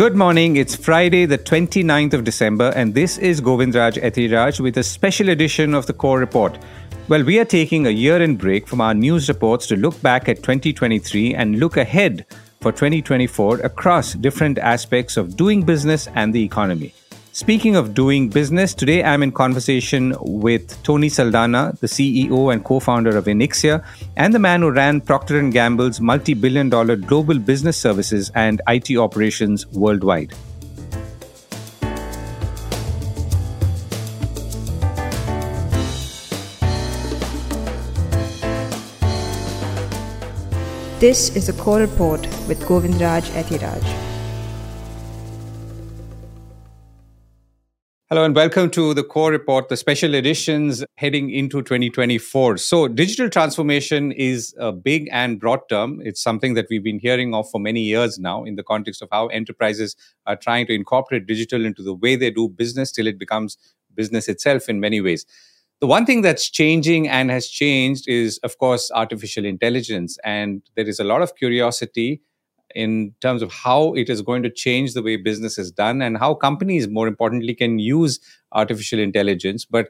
Good 0.00 0.16
morning. 0.16 0.56
It's 0.56 0.74
Friday, 0.74 1.26
the 1.26 1.36
29th 1.36 2.14
of 2.14 2.24
December, 2.24 2.72
and 2.74 2.94
this 2.94 3.18
is 3.18 3.42
Govindraj 3.42 4.02
Ethiraj 4.02 4.58
with 4.58 4.78
a 4.78 4.82
special 4.82 5.28
edition 5.28 5.74
of 5.74 5.84
the 5.84 5.92
Core 5.92 6.18
Report. 6.18 6.58
Well, 7.08 7.22
we 7.22 7.38
are 7.38 7.44
taking 7.44 7.86
a 7.86 7.90
year 7.90 8.22
end 8.22 8.38
break 8.38 8.66
from 8.66 8.80
our 8.80 8.94
news 8.94 9.28
reports 9.28 9.66
to 9.66 9.76
look 9.76 10.00
back 10.00 10.26
at 10.26 10.38
2023 10.38 11.34
and 11.34 11.58
look 11.58 11.76
ahead 11.76 12.24
for 12.62 12.72
2024 12.72 13.58
across 13.58 14.14
different 14.14 14.56
aspects 14.56 15.18
of 15.18 15.36
doing 15.36 15.64
business 15.64 16.08
and 16.14 16.32
the 16.32 16.42
economy. 16.42 16.94
Speaking 17.40 17.74
of 17.74 17.94
doing 17.94 18.28
business, 18.28 18.74
today 18.74 19.02
I'm 19.02 19.22
in 19.22 19.32
conversation 19.32 20.14
with 20.20 20.80
Tony 20.82 21.08
Saldanha, 21.08 21.80
the 21.80 21.86
CEO 21.86 22.52
and 22.52 22.62
co-founder 22.62 23.16
of 23.16 23.24
Inixia, 23.24 23.82
and 24.14 24.34
the 24.34 24.38
man 24.38 24.60
who 24.60 24.70
ran 24.70 25.00
Procter 25.00 25.40
& 25.42 25.50
Gamble's 25.50 26.02
multi-billion 26.02 26.68
dollar 26.68 26.96
global 26.96 27.38
business 27.38 27.78
services 27.78 28.30
and 28.34 28.60
IT 28.68 28.94
operations 28.94 29.66
worldwide. 29.68 30.34
This 40.98 41.34
is 41.34 41.48
a 41.48 41.54
core 41.54 41.80
report 41.80 42.20
with 42.46 42.60
Govindraj 42.66 43.30
Ethiraj. 43.30 44.09
Hello 48.12 48.24
and 48.24 48.34
welcome 48.34 48.68
to 48.70 48.92
the 48.92 49.04
Core 49.04 49.30
Report, 49.30 49.68
the 49.68 49.76
special 49.76 50.16
editions 50.16 50.84
heading 50.96 51.30
into 51.30 51.62
2024. 51.62 52.56
So, 52.56 52.88
digital 52.88 53.30
transformation 53.30 54.10
is 54.10 54.52
a 54.58 54.72
big 54.72 55.08
and 55.12 55.38
broad 55.38 55.60
term. 55.68 56.00
It's 56.02 56.20
something 56.20 56.54
that 56.54 56.66
we've 56.68 56.82
been 56.82 56.98
hearing 56.98 57.36
of 57.36 57.48
for 57.48 57.60
many 57.60 57.82
years 57.82 58.18
now 58.18 58.42
in 58.42 58.56
the 58.56 58.64
context 58.64 59.00
of 59.00 59.08
how 59.12 59.28
enterprises 59.28 59.94
are 60.26 60.34
trying 60.34 60.66
to 60.66 60.74
incorporate 60.74 61.26
digital 61.26 61.64
into 61.64 61.84
the 61.84 61.94
way 61.94 62.16
they 62.16 62.32
do 62.32 62.48
business 62.48 62.90
till 62.90 63.06
it 63.06 63.16
becomes 63.16 63.56
business 63.94 64.28
itself 64.28 64.68
in 64.68 64.80
many 64.80 65.00
ways. 65.00 65.24
The 65.80 65.86
one 65.86 66.04
thing 66.04 66.22
that's 66.22 66.50
changing 66.50 67.06
and 67.06 67.30
has 67.30 67.46
changed 67.46 68.08
is, 68.08 68.38
of 68.38 68.58
course, 68.58 68.90
artificial 68.92 69.44
intelligence. 69.44 70.18
And 70.24 70.62
there 70.74 70.88
is 70.88 70.98
a 70.98 71.04
lot 71.04 71.22
of 71.22 71.36
curiosity 71.36 72.22
in 72.74 73.14
terms 73.20 73.42
of 73.42 73.52
how 73.52 73.94
it 73.94 74.08
is 74.08 74.22
going 74.22 74.42
to 74.42 74.50
change 74.50 74.94
the 74.94 75.02
way 75.02 75.16
business 75.16 75.58
is 75.58 75.70
done 75.70 76.02
and 76.02 76.18
how 76.18 76.34
companies, 76.34 76.88
more 76.88 77.08
importantly, 77.08 77.54
can 77.54 77.78
use 77.78 78.20
artificial 78.52 78.98
intelligence. 78.98 79.64
But 79.64 79.88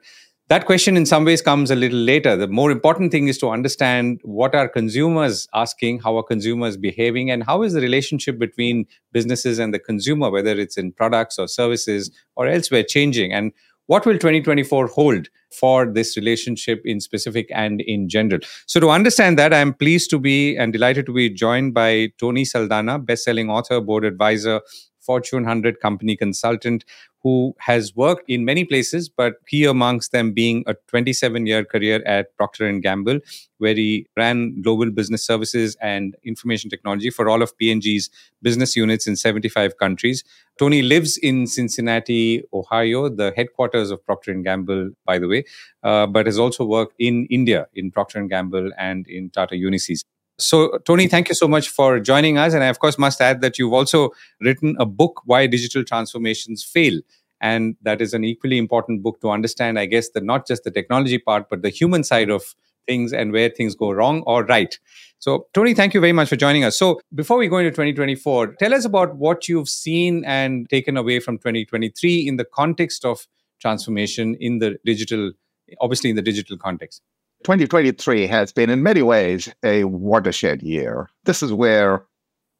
that 0.48 0.66
question 0.66 0.96
in 0.96 1.06
some 1.06 1.24
ways 1.24 1.40
comes 1.40 1.70
a 1.70 1.76
little 1.76 2.00
later. 2.00 2.36
The 2.36 2.48
more 2.48 2.72
important 2.72 3.12
thing 3.12 3.28
is 3.28 3.38
to 3.38 3.50
understand 3.50 4.20
what 4.24 4.52
are 4.52 4.68
consumers 4.68 5.46
asking, 5.54 6.00
how 6.00 6.16
are 6.16 6.24
consumers 6.24 6.76
behaving, 6.76 7.30
and 7.30 7.44
how 7.44 7.62
is 7.62 7.72
the 7.72 7.80
relationship 7.80 8.36
between 8.36 8.86
businesses 9.12 9.60
and 9.60 9.72
the 9.72 9.78
consumer, 9.78 10.28
whether 10.28 10.58
it's 10.58 10.76
in 10.76 10.90
products 10.90 11.38
or 11.38 11.46
services 11.46 12.10
or 12.34 12.48
elsewhere, 12.48 12.82
changing. 12.82 13.32
And 13.32 13.52
what 13.90 14.06
will 14.06 14.14
2024 14.14 14.86
hold 14.86 15.26
for 15.50 15.84
this 15.84 16.16
relationship 16.16 16.80
in 16.84 17.00
specific 17.00 17.48
and 17.52 17.80
in 17.80 18.08
general? 18.08 18.40
So, 18.66 18.78
to 18.78 18.88
understand 18.88 19.36
that, 19.40 19.52
I'm 19.52 19.74
pleased 19.74 20.10
to 20.10 20.20
be 20.20 20.56
and 20.56 20.72
delighted 20.72 21.06
to 21.06 21.12
be 21.12 21.28
joined 21.28 21.74
by 21.74 22.12
Tony 22.16 22.44
Saldanha, 22.44 23.04
best-selling 23.04 23.50
author, 23.50 23.80
board 23.80 24.04
advisor, 24.04 24.60
Fortune 25.00 25.42
100 25.42 25.80
company 25.80 26.16
consultant, 26.16 26.84
who 27.22 27.54
has 27.58 27.94
worked 27.94 28.28
in 28.28 28.44
many 28.44 28.64
places, 28.64 29.08
but 29.08 29.34
key 29.46 29.64
amongst 29.64 30.12
them 30.12 30.32
being 30.32 30.64
a 30.66 30.74
27 30.88 31.46
year 31.46 31.64
career 31.64 32.02
at 32.06 32.34
Procter 32.36 32.70
& 32.78 32.80
Gamble, 32.80 33.20
where 33.58 33.74
he 33.74 34.06
ran 34.16 34.60
global 34.62 34.90
business 34.90 35.24
services 35.24 35.76
and 35.82 36.16
information 36.24 36.70
technology 36.70 37.10
for 37.10 37.28
all 37.28 37.42
of 37.42 37.56
P&G's 37.58 38.08
business 38.42 38.74
units 38.74 39.06
in 39.06 39.16
75 39.16 39.76
countries. 39.76 40.24
Tony 40.58 40.82
lives 40.82 41.18
in 41.18 41.46
Cincinnati, 41.46 42.42
Ohio, 42.52 43.08
the 43.08 43.32
headquarters 43.36 43.90
of 43.90 44.04
Procter 44.06 44.34
& 44.34 44.42
Gamble, 44.42 44.90
by 45.04 45.18
the 45.18 45.28
way, 45.28 45.44
uh, 45.82 46.06
but 46.06 46.26
has 46.26 46.38
also 46.38 46.64
worked 46.64 46.94
in 46.98 47.26
India, 47.26 47.66
in 47.74 47.90
Procter 47.90 48.22
& 48.22 48.28
Gamble 48.28 48.70
and 48.78 49.06
in 49.08 49.30
Tata 49.30 49.54
Unisys. 49.54 50.04
So, 50.40 50.78
Tony, 50.84 51.06
thank 51.06 51.28
you 51.28 51.34
so 51.34 51.46
much 51.46 51.68
for 51.68 52.00
joining 52.00 52.38
us. 52.38 52.54
And 52.54 52.64
I, 52.64 52.68
of 52.68 52.78
course, 52.78 52.98
must 52.98 53.20
add 53.20 53.40
that 53.42 53.58
you've 53.58 53.72
also 53.72 54.10
written 54.40 54.76
a 54.78 54.86
book, 54.86 55.22
Why 55.24 55.46
Digital 55.46 55.84
Transformations 55.84 56.64
Fail. 56.64 57.00
And 57.40 57.76
that 57.82 58.00
is 58.00 58.12
an 58.12 58.24
equally 58.24 58.58
important 58.58 59.02
book 59.02 59.20
to 59.22 59.30
understand, 59.30 59.78
I 59.78 59.86
guess, 59.86 60.10
that 60.10 60.24
not 60.24 60.46
just 60.46 60.64
the 60.64 60.70
technology 60.70 61.18
part, 61.18 61.48
but 61.48 61.62
the 61.62 61.70
human 61.70 62.04
side 62.04 62.30
of 62.30 62.54
things 62.86 63.12
and 63.12 63.32
where 63.32 63.48
things 63.48 63.74
go 63.74 63.90
wrong 63.90 64.22
or 64.26 64.44
right. 64.44 64.78
So, 65.18 65.46
Tony, 65.52 65.74
thank 65.74 65.94
you 65.94 66.00
very 66.00 66.12
much 66.12 66.28
for 66.28 66.36
joining 66.36 66.64
us. 66.64 66.78
So, 66.78 67.00
before 67.14 67.38
we 67.38 67.48
go 67.48 67.58
into 67.58 67.70
2024, 67.70 68.54
tell 68.54 68.74
us 68.74 68.84
about 68.84 69.16
what 69.16 69.48
you've 69.48 69.68
seen 69.68 70.24
and 70.24 70.68
taken 70.68 70.96
away 70.96 71.20
from 71.20 71.38
2023 71.38 72.26
in 72.26 72.36
the 72.36 72.44
context 72.44 73.04
of 73.04 73.26
transformation 73.60 74.34
in 74.40 74.58
the 74.58 74.78
digital, 74.84 75.32
obviously, 75.80 76.10
in 76.10 76.16
the 76.16 76.22
digital 76.22 76.56
context. 76.56 77.02
2023 77.44 78.26
has 78.26 78.52
been 78.52 78.70
in 78.70 78.82
many 78.82 79.02
ways 79.02 79.52
a 79.64 79.84
watershed 79.84 80.62
year. 80.62 81.08
This 81.24 81.42
is 81.42 81.52
where, 81.52 82.04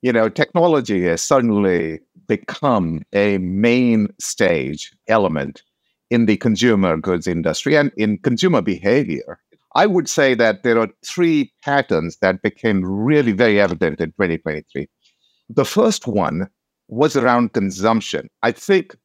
you 0.03 0.13
know, 0.13 0.29
technology 0.29 1.05
has 1.05 1.23
suddenly 1.23 2.01
become 2.27 3.03
a 3.13 3.39
main 3.39 4.09
stage 4.19 4.93
element 5.09 5.63
in 6.11 6.27
the 6.27 6.37
consumer 6.39 6.97
goods 6.97 7.27
industry 7.27 7.77
and 7.77 7.93
in 7.97 8.19
consumer 8.19 8.63
behavior. 8.63 9.39
I 9.75 9.87
would 9.87 10.09
say 10.09 10.35
that 10.35 10.63
there 10.63 10.79
are 10.79 10.89
three 11.05 11.53
patterns 11.63 12.17
that 12.23 12.43
became 12.43 12.85
really 12.85 13.33
very 13.33 13.61
evident 13.61 14.01
in 14.01 14.11
2023. 14.13 14.89
The 15.49 15.65
first 15.65 16.07
one 16.07 16.49
was 16.89 17.17
around 17.17 17.53
consumption. 17.53 18.29
I 18.43 18.51
think 18.53 18.97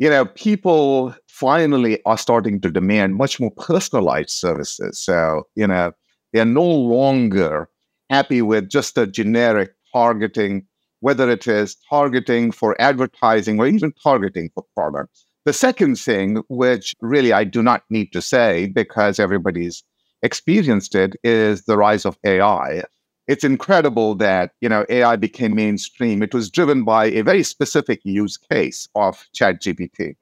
you 0.00 0.08
know, 0.08 0.24
people 0.24 1.14
finally 1.28 2.02
are 2.06 2.16
starting 2.16 2.58
to 2.62 2.70
demand 2.70 3.16
much 3.16 3.38
more 3.38 3.50
personalized 3.50 4.30
services. 4.30 4.98
So, 4.98 5.46
you 5.54 5.66
know, 5.66 5.92
they're 6.32 6.46
no 6.46 6.64
longer 6.64 7.68
happy 8.08 8.40
with 8.40 8.70
just 8.70 8.96
a 8.96 9.06
generic 9.06 9.72
targeting, 9.92 10.66
whether 11.00 11.30
it 11.30 11.46
is 11.46 11.76
targeting 11.88 12.50
for 12.50 12.80
advertising 12.80 13.60
or 13.60 13.66
even 13.66 13.92
targeting 14.02 14.48
for 14.54 14.64
products. 14.74 15.26
The 15.44 15.52
second 15.52 15.96
thing, 15.96 16.42
which 16.48 16.94
really 17.02 17.34
I 17.34 17.44
do 17.44 17.62
not 17.62 17.82
need 17.90 18.10
to 18.14 18.22
say 18.22 18.68
because 18.68 19.20
everybody's 19.20 19.84
experienced 20.22 20.94
it, 20.94 21.14
is 21.22 21.64
the 21.64 21.76
rise 21.76 22.06
of 22.06 22.16
AI 22.24 22.84
it's 23.30 23.44
incredible 23.44 24.16
that 24.16 24.50
you 24.60 24.68
know 24.68 24.84
AI 24.88 25.14
became 25.14 25.54
mainstream. 25.54 26.20
It 26.20 26.34
was 26.34 26.50
driven 26.50 26.82
by 26.82 27.04
a 27.06 27.22
very 27.22 27.44
specific 27.44 28.00
use 28.02 28.36
case 28.36 28.88
of 28.96 29.24
ChatGPT. 29.36 30.16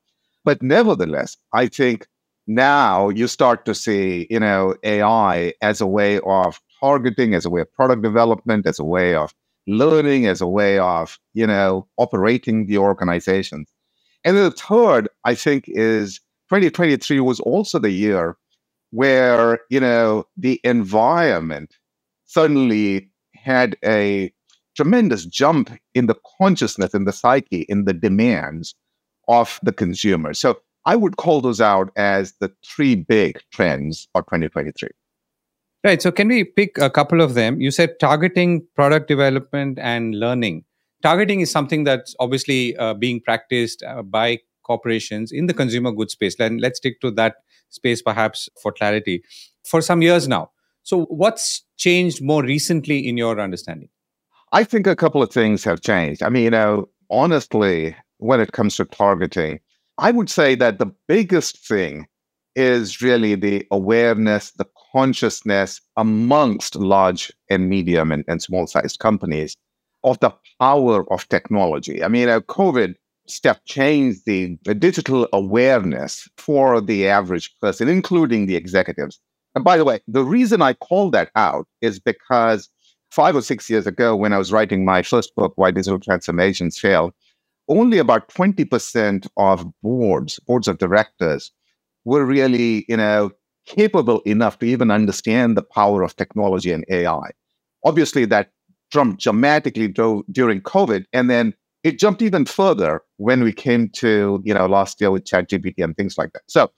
But 0.45 0.63
nevertheless, 0.63 1.39
I 1.55 1.69
think 1.69 2.07
now 2.47 3.09
you 3.09 3.27
start 3.27 3.65
to 3.65 3.75
see 3.75 4.27
you 4.29 4.39
know 4.39 4.75
AI 4.83 5.55
as 5.63 5.81
a 5.81 5.87
way 5.87 6.21
of 6.21 6.61
targeting, 6.81 7.33
as 7.33 7.47
a 7.47 7.51
way 7.51 7.63
of 7.63 7.73
product 7.73 8.03
development, 8.03 8.67
as 8.67 8.79
a 8.79 8.85
way 8.85 9.15
of 9.15 9.33
learning, 9.67 10.27
as 10.27 10.43
a 10.43 10.47
way 10.47 10.79
of 10.79 11.19
you 11.33 11.47
know 11.47 11.89
operating 11.97 12.67
the 12.67 12.77
organizations. 12.77 13.73
And 14.23 14.37
then 14.37 14.45
the 14.45 14.51
third, 14.51 15.09
I 15.25 15.35
think, 15.35 15.65
is 15.69 16.19
2023 16.51 17.21
was 17.21 17.41
also 17.41 17.79
the 17.79 17.91
year 17.91 18.37
where 18.91 19.61
you 19.71 19.81
know 19.81 20.27
the 20.37 20.61
environment 20.63 21.79
suddenly 22.29 23.11
had 23.35 23.77
a 23.85 24.33
tremendous 24.77 25.25
jump 25.25 25.71
in 25.95 26.07
the 26.07 26.17
consciousness, 26.39 26.95
in 26.95 27.05
the 27.05 27.13
psyche, 27.13 27.63
in 27.69 27.85
the 27.85 27.93
demands 27.93 28.75
of 29.27 29.59
the 29.63 29.73
consumer. 29.73 30.33
So 30.35 30.61
I 30.85 30.95
would 30.95 31.17
call 31.17 31.41
those 31.41 31.61
out 31.61 31.91
as 31.97 32.35
the 32.41 32.53
three 32.65 32.95
big 32.95 33.41
trends 33.53 34.09
of 34.15 34.25
2023. 34.27 34.89
Right. 35.85 36.03
So 36.03 36.13
can 36.13 36.29
we 36.29 36.45
pick 36.45 36.77
a 36.79 36.91
couple 36.91 37.21
of 37.21 37.35
them? 37.35 37.61
You 37.61 37.71
said 37.71 37.99
targeting 37.99 38.67
product 38.75 39.09
development 39.09 39.79
and 39.81 40.15
learning. 40.15 40.65
Targeting 41.03 41.41
is 41.41 41.51
something 41.51 41.85
that's 41.85 42.15
obviously 42.21 42.77
uh, 42.77 42.95
being 42.95 43.21
practiced 43.21 43.83
uh, 43.83 44.03
by 44.03 44.39
corporations 44.65 45.33
in 45.33 45.47
the 45.47 45.55
consumer 45.55 45.93
goods 45.93 46.13
space. 46.13 46.35
And 46.39 46.61
let's 46.61 46.79
stick 46.79 47.01
to 47.01 47.11
that 47.13 47.37
space 47.71 48.03
perhaps 48.03 48.49
for 48.61 48.73
clarity. 48.73 49.23
For 49.65 49.81
some 49.81 50.03
years 50.03 50.27
now, 50.27 50.51
so, 50.89 51.05
what's 51.11 51.65
changed 51.79 52.23
more 52.23 52.43
recently 52.43 53.09
in 53.09 53.17
your 53.17 53.41
understanding? 53.41 53.89
I 54.53 54.65
think 54.65 54.87
a 54.87 54.97
couple 54.97 55.23
of 55.23 55.33
things 55.33 55.65
have 55.65 55.81
changed. 55.81 56.23
I 56.23 56.29
mean, 56.29 56.45
you 56.45 56.51
know, 56.51 56.89
honestly, 57.11 57.97
when 58.19 58.41
it 58.41 58.53
comes 58.53 58.77
to 58.77 58.85
targeting, 58.85 59.61
I 59.99 60.11
would 60.11 60.31
say 60.31 60.55
that 60.57 60.79
the 60.79 60.93
biggest 61.07 61.67
thing 61.67 62.07
is 62.55 63.01
really 63.01 63.35
the 63.35 63.67
awareness, 63.71 64.51
the 64.53 64.67
consciousness 64.93 65.81
amongst 65.97 66.77
large 66.77 67.33
and 67.51 67.69
medium 67.69 68.11
and, 68.11 68.25
and 68.27 68.43
small 68.43 68.67
sized 68.67 68.99
companies 68.99 69.57
of 70.05 70.19
the 70.21 70.33
power 70.61 71.11
of 71.13 71.29
technology. 71.29 72.03
I 72.03 72.09
mean, 72.09 72.29
COVID 72.29 72.95
step 73.27 73.61
changed 73.67 74.23
the, 74.27 74.57
the 74.65 74.75
digital 74.75 75.29
awareness 75.33 76.29
for 76.39 76.81
the 76.81 77.09
average 77.09 77.55
person, 77.61 77.89
including 77.89 78.47
the 78.47 78.57
executives. 78.57 79.21
And 79.59 79.65
by 79.65 79.77
the 79.77 79.85
way, 79.85 79.99
the 80.07 80.23
reason 80.23 80.63
I 80.63 80.75
call 80.75 81.11
that 81.11 81.33
out 81.35 81.67
is 81.81 81.99
because 81.99 82.69
five 83.11 83.35
or 83.35 83.43
six 83.43 83.69
years 83.69 83.89
ago, 83.89 84.15
when 84.15 84.33
I 84.33 84.39
was 84.39 84.53
writing 84.53 84.85
my 84.85 85.03
first 85.03 85.35
book, 85.35 85.53
Why 85.57 85.73
Digital 85.73 85.99
Transformations 85.99 86.79
Fail, 86.79 87.11
only 87.69 87.99
about 87.99 88.29
20% 88.29 89.27
of 89.37 89.67
boards, 89.83 90.39
boards 90.47 90.69
of 90.69 90.79
directors, 90.79 91.51
were 92.05 92.25
really, 92.25 92.85
you 92.89 92.97
know, 92.97 93.33
capable 93.67 94.21
enough 94.21 94.61
to 94.61 94.67
even 94.67 94.93
understand 94.93 95.57
the 95.57 95.65
power 95.65 96.05
of 96.05 96.15
technology 96.15 96.71
and 96.71 96.85
AI. 96.89 97.29
Obviously, 97.85 98.27
that 98.27 98.53
jumped 98.93 99.21
dramatically 99.21 99.89
do- 99.89 100.25
during 100.31 100.61
COVID, 100.61 101.05
and 101.13 101.29
then 101.29 101.53
it 101.83 101.99
jumped 101.99 102.23
even 102.23 102.45
further 102.45 103.03
when 103.17 103.43
we 103.43 103.53
came 103.53 103.89
to, 103.95 104.41
you 104.45 104.55
know, 104.55 104.67
last 104.67 105.01
year 105.01 105.11
with 105.11 105.25
ChatGPT 105.25 105.83
and 105.83 105.97
things 105.97 106.17
like 106.17 106.33
that. 106.35 106.43
So 106.47 106.71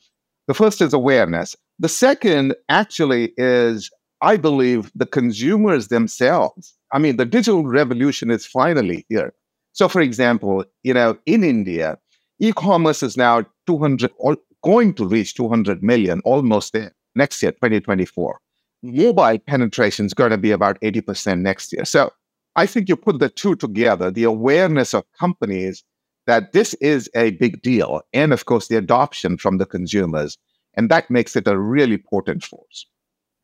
the 0.48 0.54
first 0.54 0.80
is 0.80 0.94
awareness. 0.94 1.54
The 1.80 1.88
second 1.88 2.54
actually 2.68 3.32
is, 3.38 3.90
I 4.20 4.36
believe, 4.36 4.92
the 4.94 5.06
consumers 5.06 5.88
themselves. 5.88 6.76
I 6.92 6.98
mean, 6.98 7.16
the 7.16 7.24
digital 7.24 7.64
revolution 7.64 8.30
is 8.30 8.44
finally 8.44 9.06
here. 9.08 9.32
So, 9.72 9.88
for 9.88 10.02
example, 10.02 10.62
you 10.82 10.92
know, 10.92 11.16
in 11.24 11.42
India, 11.42 11.96
e-commerce 12.38 13.02
is 13.02 13.16
now 13.16 13.46
200 13.66 14.10
or 14.18 14.36
going 14.62 14.92
to 14.94 15.06
reach 15.06 15.34
200 15.34 15.82
million 15.82 16.20
almost 16.26 16.74
there 16.74 16.92
next 17.14 17.42
year, 17.42 17.52
2024. 17.52 18.38
Mobile 18.82 19.38
penetration 19.38 20.04
is 20.04 20.12
going 20.12 20.32
to 20.32 20.38
be 20.38 20.50
about 20.50 20.78
80% 20.82 21.40
next 21.40 21.72
year. 21.72 21.86
So, 21.86 22.12
I 22.56 22.66
think 22.66 22.90
you 22.90 22.96
put 22.96 23.20
the 23.20 23.30
two 23.30 23.56
together, 23.56 24.10
the 24.10 24.24
awareness 24.24 24.92
of 24.92 25.04
companies 25.18 25.82
that 26.26 26.52
this 26.52 26.74
is 26.74 27.08
a 27.14 27.30
big 27.32 27.62
deal, 27.62 28.02
and 28.12 28.34
of 28.34 28.44
course, 28.44 28.68
the 28.68 28.76
adoption 28.76 29.38
from 29.38 29.56
the 29.56 29.64
consumers. 29.64 30.36
And 30.74 30.90
that 30.90 31.10
makes 31.10 31.36
it 31.36 31.46
a 31.46 31.58
really 31.58 31.98
potent 31.98 32.44
force. 32.44 32.86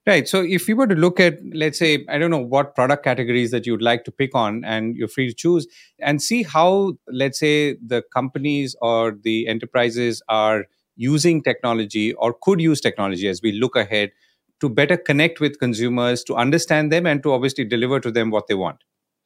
Right. 0.06 0.28
So 0.28 0.40
if 0.40 0.68
you 0.68 0.76
were 0.76 0.86
to 0.86 0.94
look 0.94 1.18
at, 1.18 1.40
let's 1.52 1.80
say, 1.80 2.06
I 2.08 2.18
don't 2.18 2.30
know 2.30 2.38
what 2.38 2.76
product 2.76 3.02
categories 3.02 3.50
that 3.50 3.66
you'd 3.66 3.82
like 3.82 4.04
to 4.04 4.12
pick 4.12 4.36
on, 4.36 4.64
and 4.64 4.94
you're 4.94 5.08
free 5.08 5.26
to 5.26 5.34
choose, 5.34 5.66
and 5.98 6.22
see 6.22 6.44
how, 6.44 6.92
let's 7.10 7.40
say, 7.40 7.76
the 7.84 8.04
companies 8.14 8.76
or 8.80 9.16
the 9.20 9.48
enterprises 9.48 10.22
are 10.28 10.66
using 10.94 11.42
technology 11.42 12.12
or 12.14 12.36
could 12.40 12.60
use 12.60 12.80
technology 12.80 13.26
as 13.26 13.42
we 13.42 13.50
look 13.50 13.74
ahead 13.74 14.12
to 14.60 14.68
better 14.68 14.96
connect 14.96 15.40
with 15.40 15.58
consumers, 15.58 16.22
to 16.24 16.36
understand 16.36 16.92
them, 16.92 17.04
and 17.04 17.22
to 17.24 17.32
obviously 17.32 17.64
deliver 17.64 17.98
to 17.98 18.12
them 18.12 18.30
what 18.30 18.46
they 18.46 18.54
want. 18.54 18.78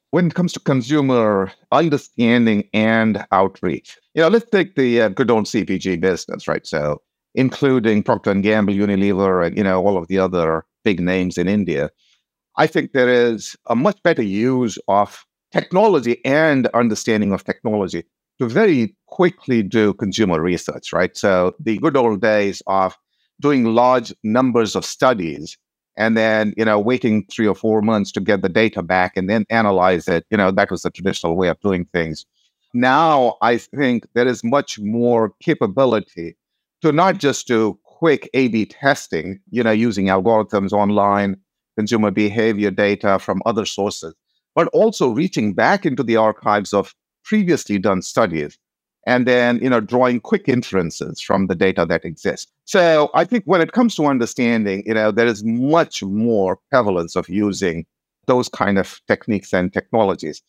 When 0.09 0.27
it 0.27 0.33
comes 0.33 0.51
to 0.53 0.59
consumer 0.59 1.51
understanding 1.71 2.67
and 2.73 3.23
outreach, 3.31 3.97
you 4.15 4.23
know, 4.23 4.27
let's 4.27 4.49
take 4.49 4.75
the 4.75 5.03
uh, 5.03 5.09
good 5.09 5.29
old 5.29 5.45
CPG 5.45 6.01
business, 6.01 6.47
right? 6.47 6.65
So, 6.65 7.01
including 7.35 8.03
Procter 8.03 8.31
and 8.31 8.43
Gamble, 8.43 8.73
Unilever, 8.73 9.45
and 9.45 9.57
you 9.57 9.63
know 9.63 9.85
all 9.85 9.97
of 9.97 10.07
the 10.07 10.19
other 10.19 10.65
big 10.83 10.99
names 10.99 11.37
in 11.37 11.47
India. 11.47 11.89
I 12.57 12.67
think 12.67 12.91
there 12.91 13.09
is 13.09 13.55
a 13.67 13.75
much 13.75 14.01
better 14.03 14.23
use 14.23 14.77
of 14.87 15.25
technology 15.51 16.23
and 16.25 16.67
understanding 16.67 17.33
of 17.33 17.43
technology 17.43 18.03
to 18.39 18.47
very 18.47 18.95
quickly 19.07 19.61
do 19.61 19.93
consumer 19.93 20.41
research, 20.41 20.91
right? 20.93 21.15
So 21.15 21.53
the 21.59 21.77
good 21.77 21.95
old 21.95 22.21
days 22.21 22.61
of 22.67 22.97
doing 23.39 23.65
large 23.65 24.13
numbers 24.23 24.75
of 24.75 24.85
studies 24.85 25.57
and 25.97 26.15
then, 26.15 26.53
you 26.57 26.65
know, 26.65 26.79
waiting 26.79 27.25
three 27.29 27.47
or 27.47 27.55
four 27.55 27.81
months 27.81 28.11
to 28.13 28.21
get 28.21 28.41
the 28.41 28.49
data 28.49 28.81
back 28.81 29.17
and 29.17 29.29
then 29.29 29.45
analyze 29.49 30.07
it, 30.07 30.25
you 30.31 30.37
know, 30.37 30.51
that 30.51 30.71
was 30.71 30.83
the 30.83 30.89
traditional 30.89 31.35
way 31.35 31.49
of 31.49 31.59
doing 31.59 31.85
things. 31.93 32.25
Now 32.73 33.37
I 33.41 33.57
think 33.57 34.07
there 34.13 34.27
is 34.27 34.43
much 34.43 34.79
more 34.79 35.33
capability 35.41 36.37
to 36.81 36.91
not 36.91 37.17
just 37.17 37.47
do 37.47 37.77
quick 37.83 38.29
A 38.33 38.47
B 38.47 38.65
testing, 38.65 39.39
you 39.49 39.63
know, 39.63 39.71
using 39.71 40.07
algorithms 40.07 40.71
online, 40.71 41.37
consumer 41.77 42.11
behavior 42.11 42.71
data 42.71 43.19
from 43.19 43.41
other 43.45 43.65
sources, 43.65 44.13
but 44.55 44.67
also 44.69 45.09
reaching 45.09 45.53
back 45.53 45.85
into 45.85 46.03
the 46.03 46.17
archives 46.17 46.73
of 46.73 46.93
previously 47.23 47.77
done 47.77 48.01
studies 48.01 48.57
and 49.07 49.27
then 49.27 49.59
you 49.61 49.69
know 49.69 49.79
drawing 49.79 50.19
quick 50.19 50.47
inferences 50.47 51.19
from 51.21 51.47
the 51.47 51.55
data 51.55 51.85
that 51.85 52.05
exists. 52.05 52.51
So 52.65 53.09
i 53.13 53.23
think 53.25 53.43
when 53.45 53.61
it 53.61 53.71
comes 53.71 53.95
to 53.95 54.05
understanding 54.05 54.83
you 54.85 54.93
know 54.93 55.11
there 55.11 55.27
is 55.27 55.43
much 55.43 56.03
more 56.03 56.59
prevalence 56.69 57.15
of 57.15 57.29
using 57.29 57.85
those 58.27 58.47
kind 58.49 58.77
of 58.77 58.99
techniques 59.07 59.53
and 59.53 59.73
technologies 59.73 60.41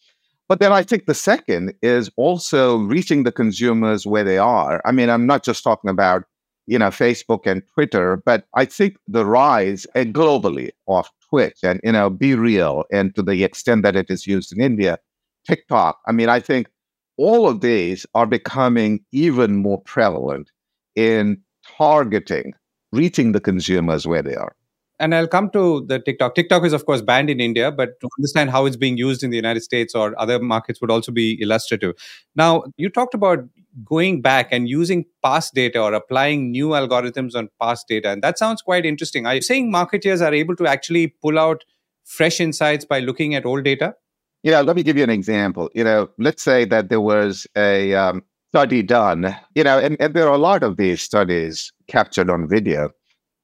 but 0.49 0.61
then 0.61 0.73
i 0.73 0.83
think 0.83 1.07
the 1.07 1.15
second 1.15 1.75
is 1.83 2.11
also 2.17 2.79
reaching 2.79 3.23
the 3.23 3.33
consumers 3.33 4.07
where 4.07 4.25
they 4.25 4.39
are 4.39 4.81
i 4.85 4.93
mean 4.93 5.09
i'm 5.11 5.27
not 5.27 5.45
just 5.45 5.63
talking 5.65 5.91
about 5.91 6.25
you 6.67 6.79
know, 6.79 6.89
Facebook 6.89 7.47
and 7.47 7.63
Twitter, 7.75 8.23
but 8.25 8.47
I 8.55 8.65
think 8.65 8.97
the 9.09 9.27
rise 9.27 9.87
and 9.95 10.15
globally 10.15 10.71
of 10.89 11.09
Twitch 11.29 11.59
and, 11.63 11.81
you 11.83 11.93
know, 11.93 12.11
Be 12.11 12.35
Real 12.35 12.85
and 12.93 13.15
to 13.15 13.23
the 13.23 13.43
extent 13.45 13.83
that 13.83 13.97
it 13.97 14.11
is 14.11 14.27
used 14.27 14.53
in 14.53 14.63
India, 14.63 14.99
TikTok. 15.47 15.99
I 16.07 16.13
mean, 16.13 16.29
I 16.29 16.41
think 16.41 16.69
all 17.17 17.49
of 17.49 17.61
these 17.61 18.07
are 18.15 18.27
becoming 18.27 19.05
even 19.13 19.57
more 19.57 19.81
prevalent 19.83 20.51
in 20.95 21.43
targeting, 21.77 22.55
reaching 22.93 23.33
the 23.33 23.41
consumers 23.41 24.07
where 24.07 24.23
they 24.23 24.37
are 24.37 24.55
and 25.03 25.15
I'll 25.17 25.27
come 25.27 25.51
to 25.51 25.85
the 25.87 25.99
TikTok. 25.99 26.37
TikTok 26.37 26.65
is, 26.65 26.73
of 26.73 26.87
course, 26.87 27.03
banned 27.03 27.29
in 27.29 27.41
India, 27.41 27.73
but 27.73 27.99
to 28.01 28.09
understand 28.19 28.51
how 28.51 28.67
it's 28.67 28.77
being 28.77 28.97
used 28.97 29.25
in 29.25 29.31
the 29.31 29.37
United 29.37 29.63
States 29.63 29.97
or 29.97 30.19
other 30.19 30.39
markets 30.39 30.81
would 30.81 30.93
also 30.93 31.11
be 31.11 31.37
illustrative. 31.43 31.95
Now, 32.37 32.63
you 32.77 32.89
talked 32.89 33.13
about 33.13 33.41
going 33.85 34.23
back 34.23 34.49
and 34.53 34.69
using 34.69 35.05
past 35.25 35.55
data 35.55 35.83
or 35.83 35.93
applying 35.93 36.53
new 36.53 36.69
algorithms 36.69 37.35
on 37.35 37.49
past 37.61 37.89
data. 37.89 38.11
And 38.11 38.23
that 38.23 38.39
sounds 38.39 38.63
quite 38.63 38.87
interesting. 38.87 39.27
Are 39.27 39.35
you 39.35 39.43
saying 39.43 39.73
marketers 39.73 40.23
are 40.23 40.33
able 40.33 40.55
to 40.57 40.67
actually 40.67 41.09
pull 41.09 41.39
out 41.39 41.65
fresh 42.05 42.41
insights 42.41 42.85
by 42.85 43.01
looking 43.01 43.35
at 43.35 43.45
old 43.45 43.65
data? 43.65 43.97
Yeah, 44.45 44.61
let 44.61 44.77
me 44.77 44.85
give 44.85 44.97
you 44.97 45.05
an 45.05 45.11
example. 45.11 45.69
You 45.75 45.83
know, 45.83 46.11
let's 46.19 46.43
say 46.43 46.65
that 46.67 46.91
there 46.91 47.01
was 47.01 47.47
a 47.57 47.95
um, 47.95 48.23
study 48.51 48.83
done, 48.83 49.35
you 49.57 49.65
know, 49.65 49.79
and, 49.79 49.97
and 49.99 50.15
there 50.15 50.29
are 50.29 50.35
a 50.35 50.39
lot 50.39 50.63
of 50.63 50.77
these 50.77 51.03
studies 51.03 51.73
captured 51.89 52.31
on 52.31 52.49
video 52.49 52.91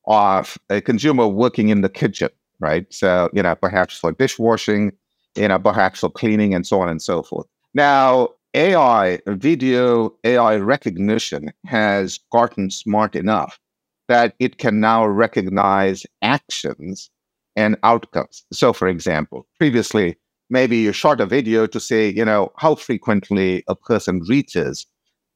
of 0.09 0.59
a 0.71 0.81
consumer 0.81 1.29
working 1.29 1.69
in 1.69 1.83
the 1.83 1.89
kitchen, 1.89 2.31
right? 2.61 2.87
So, 2.93 3.31
you 3.33 3.43
know, 3.43 3.55
perhaps 3.55 3.97
for 3.97 4.13
dishwashing, 4.13 4.93
you 5.37 5.49
know, 5.49 5.59
perhaps 5.59 6.01
for 6.01 6.11
cleaning 6.11 6.55
and 6.55 6.67
so 6.67 6.81
on 6.81 6.89
and 6.89 7.01
so 7.01 7.23
forth. 7.23 7.47
Now, 7.75 8.31
AI, 8.55 9.21
video 9.27 10.15
AI 10.25 10.57
recognition 10.57 11.53
has 11.67 12.19
gotten 12.33 12.71
smart 12.71 13.15
enough 13.15 13.61
that 14.09 14.35
it 14.39 14.59
can 14.59 14.81
now 14.81 15.07
recognize 15.07 16.07
actions 16.23 17.11
and 17.55 17.77
outcomes. 17.83 18.45
So, 18.53 18.73
for 18.73 18.89
example, 18.89 19.47
previously, 19.59 20.17
maybe 20.49 20.79
you 20.79 20.93
shot 20.93 21.21
a 21.21 21.27
video 21.27 21.67
to 21.67 21.79
say, 21.79 22.09
you 22.09 22.25
know, 22.25 22.51
how 22.57 22.75
frequently 22.75 23.63
a 23.69 23.75
person 23.75 24.23
reaches 24.27 24.87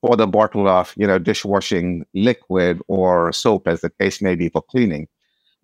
for 0.03 0.17
the 0.17 0.27
bottle 0.27 0.69
of 0.69 0.93
you 0.97 1.07
know 1.07 1.19
dishwashing 1.19 2.05
liquid 2.15 2.81
or 2.89 3.33
soap 3.33 3.69
as 3.69 3.81
the 3.81 3.91
case 3.91 4.21
may 4.21 4.35
be 4.35 4.51
for 4.51 4.63
cleaning. 4.63 5.09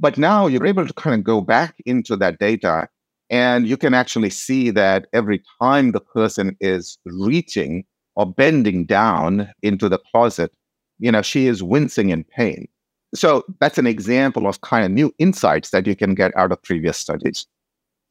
But 0.01 0.17
now 0.17 0.47
you're 0.47 0.67
able 0.67 0.87
to 0.87 0.95
kind 0.95 1.15
of 1.17 1.25
go 1.25 1.41
back 1.43 1.75
into 1.85 2.17
that 2.17 2.39
data 2.39 2.89
and 3.31 3.69
you 3.69 3.77
can 3.77 3.93
actually 3.93 4.31
see 4.31 4.71
that 4.71 5.07
every 5.13 5.43
time 5.61 5.93
the 5.93 6.01
person 6.01 6.57
is 6.61 6.99
reaching 7.05 7.85
or 8.17 8.25
bending 8.33 8.87
down 8.87 9.53
into 9.63 9.89
the 9.89 9.99
closet 9.99 10.53
you 10.99 11.13
know 11.13 11.23
she 11.23 11.47
is 11.47 11.63
wincing 11.63 12.11
in 12.11 12.25
pain. 12.25 12.67
So 13.15 13.45
that's 13.61 13.79
an 13.79 13.87
example 13.87 14.47
of 14.47 14.61
kind 14.63 14.85
of 14.85 14.91
new 14.91 15.13
insights 15.19 15.71
that 15.71 15.87
you 15.87 15.97
can 15.97 16.15
get 16.15 16.37
out 16.37 16.53
of 16.53 16.63
previous 16.63 16.99
studies 16.99 17.47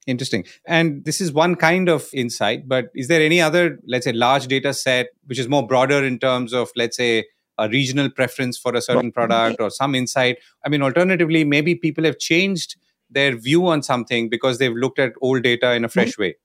Interesting. 0.07 0.45
And 0.65 1.03
this 1.03 1.19
is 1.19 1.33
one 1.33 1.55
kind 1.55 1.89
of 1.89 2.07
insight, 2.13 2.67
but 2.67 2.89
is 2.95 3.09
there 3.09 3.21
any 3.21 3.41
other, 3.41 3.77
let's 3.85 4.05
say, 4.05 4.13
large 4.13 4.47
data 4.47 4.73
set 4.73 5.07
which 5.25 5.37
is 5.37 5.49
more 5.49 5.67
broader 5.67 6.03
in 6.03 6.17
terms 6.17 6.53
of, 6.53 6.69
let's 6.77 6.95
say, 6.95 7.25
a 7.57 7.67
regional 7.67 8.09
preference 8.09 8.57
for 8.57 8.73
a 8.73 8.81
certain 8.81 9.11
product 9.11 9.59
or 9.59 9.69
some 9.69 9.93
insight? 9.95 10.37
I 10.65 10.69
mean, 10.69 10.81
alternatively, 10.81 11.43
maybe 11.43 11.75
people 11.75 12.05
have 12.05 12.19
changed 12.19 12.77
their 13.09 13.35
view 13.35 13.67
on 13.67 13.83
something 13.83 14.29
because 14.29 14.59
they've 14.59 14.73
looked 14.73 14.99
at 14.99 15.13
old 15.21 15.43
data 15.43 15.73
in 15.73 15.83
a 15.83 15.89
fresh 15.89 16.13
mm-hmm. 16.13 16.21
way. 16.21 16.35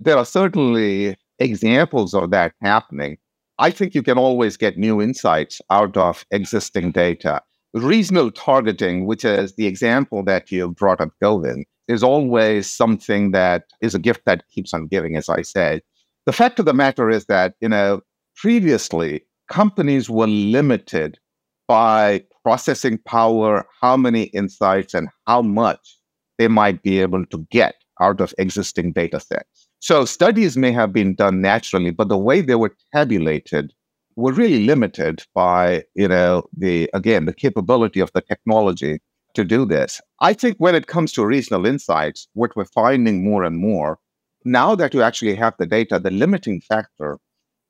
There 0.00 0.16
are 0.16 0.24
certainly 0.24 1.16
examples 1.38 2.14
of 2.14 2.30
that 2.30 2.54
happening. 2.60 3.18
I 3.58 3.70
think 3.70 3.94
you 3.94 4.02
can 4.02 4.18
always 4.18 4.56
get 4.56 4.76
new 4.76 5.00
insights 5.00 5.62
out 5.70 5.96
of 5.96 6.26
existing 6.32 6.90
data. 6.90 7.42
Regional 7.74 8.30
targeting, 8.30 9.06
which 9.06 9.24
is 9.24 9.54
the 9.54 9.66
example 9.66 10.22
that 10.24 10.52
you 10.52 10.68
brought 10.72 11.00
up, 11.00 11.10
Govind, 11.22 11.64
is 11.88 12.02
always 12.02 12.70
something 12.70 13.30
that 13.30 13.64
is 13.80 13.94
a 13.94 13.98
gift 13.98 14.22
that 14.26 14.44
keeps 14.50 14.74
on 14.74 14.88
giving, 14.88 15.16
as 15.16 15.28
I 15.28 15.42
said. 15.42 15.80
The 16.26 16.32
fact 16.32 16.58
of 16.58 16.66
the 16.66 16.74
matter 16.74 17.10
is 17.10 17.26
that, 17.26 17.54
you 17.60 17.68
know, 17.68 18.02
previously 18.36 19.24
companies 19.50 20.10
were 20.10 20.26
limited 20.26 21.18
by 21.66 22.24
processing 22.42 22.98
power, 23.06 23.66
how 23.80 23.96
many 23.96 24.24
insights, 24.24 24.94
and 24.94 25.08
how 25.26 25.42
much 25.42 25.98
they 26.38 26.48
might 26.48 26.82
be 26.82 27.00
able 27.00 27.24
to 27.26 27.46
get 27.50 27.74
out 28.00 28.20
of 28.20 28.34
existing 28.38 28.92
data 28.92 29.20
sets. 29.20 29.68
So 29.80 30.04
studies 30.04 30.56
may 30.56 30.72
have 30.72 30.92
been 30.92 31.14
done 31.14 31.40
naturally, 31.40 31.90
but 31.90 32.08
the 32.08 32.18
way 32.18 32.40
they 32.40 32.54
were 32.54 32.76
tabulated 32.94 33.72
were 34.16 34.32
really 34.32 34.64
limited 34.66 35.24
by, 35.34 35.84
you 35.94 36.08
know, 36.08 36.44
the 36.56 36.90
again, 36.94 37.26
the 37.26 37.34
capability 37.34 38.00
of 38.00 38.10
the 38.12 38.20
technology 38.20 39.00
to 39.34 39.44
do 39.44 39.64
this. 39.64 40.00
I 40.20 40.34
think 40.34 40.56
when 40.58 40.74
it 40.74 40.86
comes 40.86 41.12
to 41.12 41.26
regional 41.26 41.66
insights, 41.66 42.28
what 42.34 42.54
we're 42.54 42.64
finding 42.66 43.24
more 43.24 43.44
and 43.44 43.58
more, 43.58 43.98
now 44.44 44.74
that 44.74 44.94
you 44.94 45.02
actually 45.02 45.34
have 45.36 45.54
the 45.58 45.66
data, 45.66 45.98
the 45.98 46.10
limiting 46.10 46.60
factor 46.60 47.18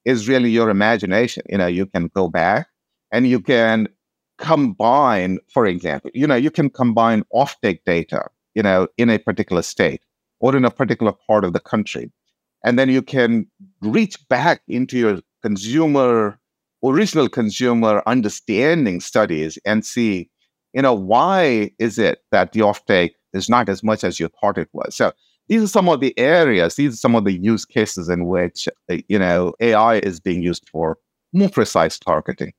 is 0.05 0.29
really 0.29 0.51
your 0.51 0.71
imagination. 0.71 1.45
You 1.49 1.59
know, 1.59 1.67
you 1.67 1.87
can 1.87 2.09
go 2.15 2.29
back 2.29 2.67
and 3.13 3.29
you 3.29 3.41
can 3.41 3.89
combine, 4.39 5.39
for 5.53 5.67
example, 5.67 6.11
you 6.15 6.27
know, 6.27 6.35
you 6.35 6.51
can 6.51 6.71
combine 6.71 7.25
offtake 7.33 7.81
data, 7.87 8.29
you 8.55 8.63
know, 8.63 8.89
in 8.97 9.11
a 9.11 9.19
particular 9.19 9.63
state 9.63 10.03
or 10.41 10.57
in 10.57 10.65
a 10.65 10.71
particular 10.71 11.13
part 11.13 11.45
of 11.45 11.53
the 11.53 11.61
country. 11.61 12.11
And 12.65 12.79
then 12.79 12.89
you 12.89 13.03
can 13.03 13.47
reach 13.81 14.17
back 14.29 14.63
into 14.67 14.99
your 14.99 15.21
consumer, 15.43 16.39
original 16.85 17.29
consumer 17.29 18.03
understanding 18.07 19.01
studies 19.01 19.59
and 19.65 19.85
see, 19.85 20.31
you 20.73 20.83
know, 20.83 20.95
why 20.95 21.71
is 21.79 21.99
it 21.99 22.21
that 22.31 22.53
the 22.53 22.61
offtake 22.61 23.13
is 23.33 23.49
not 23.49 23.69
as 23.69 23.83
much 23.83 24.05
as 24.05 24.19
you 24.19 24.29
thought 24.41 24.59
it 24.59 24.69
was? 24.73 24.97
So 24.97 25.13
these 25.49 25.63
are 25.63 25.69
some 25.69 25.89
of 25.89 26.01
the 26.01 26.19
areas, 26.19 26.77
these 26.77 26.95
are 26.95 26.97
some 26.97 27.15
of 27.15 27.25
the 27.25 27.33
use 27.33 27.65
cases 27.65 28.09
in 28.09 28.27
which, 28.27 28.69
uh, 28.91 28.99
you 29.09 29.19
know, 29.19 29.55
AI 29.61 29.97
is 29.97 30.21
being 30.21 30.43
used 30.43 30.69
for 30.69 30.99
more 31.33 31.49
precise 31.49 31.99
targeting. 31.99 32.53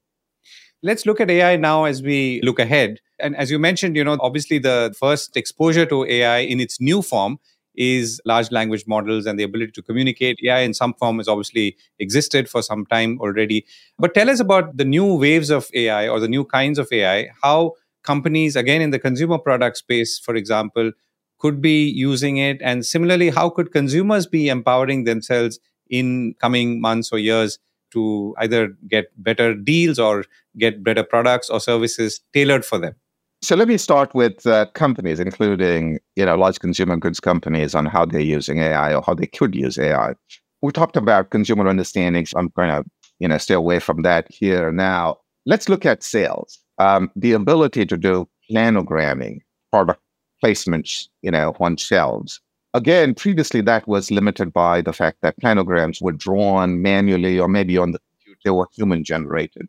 Let's 0.81 1.05
look 1.05 1.21
at 1.21 1.29
AI 1.29 1.55
now 1.55 1.85
as 1.85 2.03
we 2.03 2.41
look 2.43 2.59
ahead. 2.59 2.99
And 3.19 3.37
as 3.37 3.49
you 3.49 3.57
mentioned, 3.57 3.95
you 3.95 4.03
know, 4.03 4.17
obviously 4.19 4.59
the 4.59 4.93
first 4.99 5.37
exposure 5.37 5.85
to 5.85 6.05
AI 6.05 6.39
in 6.39 6.59
its 6.59 6.81
new 6.81 7.01
form 7.01 7.39
is 7.75 8.21
large 8.25 8.51
language 8.51 8.85
models 8.87 9.25
and 9.25 9.39
the 9.39 9.43
ability 9.43 9.71
to 9.71 9.81
communicate. 9.81 10.39
AI 10.45 10.59
in 10.59 10.73
some 10.73 10.93
form 10.93 11.17
has 11.17 11.27
obviously 11.27 11.75
existed 11.99 12.49
for 12.49 12.61
some 12.61 12.85
time 12.85 13.19
already. 13.19 13.65
But 13.97 14.13
tell 14.13 14.29
us 14.29 14.39
about 14.39 14.77
the 14.77 14.85
new 14.85 15.15
waves 15.15 15.49
of 15.49 15.67
AI 15.73 16.07
or 16.07 16.19
the 16.19 16.27
new 16.27 16.45
kinds 16.45 16.79
of 16.79 16.87
AI, 16.91 17.29
how 17.41 17.73
companies, 18.03 18.55
again, 18.55 18.81
in 18.81 18.91
the 18.91 18.99
consumer 18.99 19.37
product 19.37 19.77
space, 19.77 20.19
for 20.19 20.35
example, 20.35 20.91
could 21.39 21.61
be 21.61 21.89
using 21.89 22.37
it. 22.37 22.57
And 22.61 22.85
similarly, 22.85 23.29
how 23.29 23.49
could 23.49 23.71
consumers 23.71 24.27
be 24.27 24.49
empowering 24.49 25.03
themselves 25.03 25.59
in 25.89 26.35
coming 26.39 26.79
months 26.81 27.11
or 27.11 27.19
years 27.19 27.59
to 27.91 28.33
either 28.39 28.75
get 28.87 29.05
better 29.21 29.53
deals 29.53 29.99
or 29.99 30.25
get 30.57 30.83
better 30.83 31.03
products 31.03 31.49
or 31.49 31.59
services 31.59 32.21
tailored 32.33 32.65
for 32.65 32.77
them? 32.77 32.95
So 33.43 33.57
let 33.57 33.67
me 33.67 33.77
start 33.77 34.15
with 34.15 34.47
uh, 34.47 34.67
companies, 34.67 35.19
including 35.19 35.99
you 36.15 36.25
know 36.25 36.37
large 36.37 36.61
consumer 36.61 36.95
goods 36.95 37.19
companies, 37.19 37.75
on 37.75 37.85
how 37.85 38.05
they're 38.05 38.21
using 38.21 38.59
AI 38.59 38.95
or 38.95 39.01
how 39.01 39.13
they 39.15 39.27
could 39.27 39.53
use 39.53 39.77
AI. 39.77 40.15
We 40.61 40.71
talked 40.71 40.95
about 40.95 41.31
consumer 41.31 41.67
understandings. 41.67 42.33
I'm 42.37 42.47
going 42.55 42.69
to 42.69 42.89
you 43.19 43.27
know 43.27 43.37
stay 43.37 43.55
away 43.55 43.79
from 43.79 44.03
that 44.03 44.31
here 44.31 44.71
now. 44.71 45.17
Let's 45.45 45.67
look 45.67 45.85
at 45.85 46.03
sales. 46.03 46.57
Um, 46.77 47.11
the 47.17 47.33
ability 47.33 47.85
to 47.87 47.97
do 47.97 48.29
planogramming, 48.49 49.39
product 49.73 49.99
placements, 50.41 51.09
you 51.21 51.31
know, 51.31 51.53
on 51.59 51.75
shelves. 51.75 52.39
Again, 52.73 53.13
previously 53.13 53.59
that 53.59 53.85
was 53.89 54.09
limited 54.09 54.53
by 54.53 54.79
the 54.79 54.93
fact 54.93 55.17
that 55.21 55.37
planograms 55.41 56.01
were 56.01 56.13
drawn 56.13 56.81
manually 56.81 57.41
or 57.41 57.49
maybe 57.49 57.77
on 57.77 57.91
the 57.91 57.99
computer, 57.99 58.39
they 58.45 58.51
were 58.51 58.69
human 58.73 59.03
generated. 59.03 59.67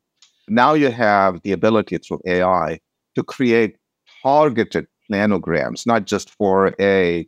Now 0.49 0.75
you 0.75 0.93
have 0.93 1.43
the 1.43 1.51
ability 1.51 1.99
through 1.99 2.21
AI 2.25 2.79
to 3.15 3.23
create 3.23 3.77
targeted 4.23 4.87
planograms, 5.11 5.87
not 5.87 6.07
just 6.07 6.31
for 6.31 6.75
a 6.81 7.27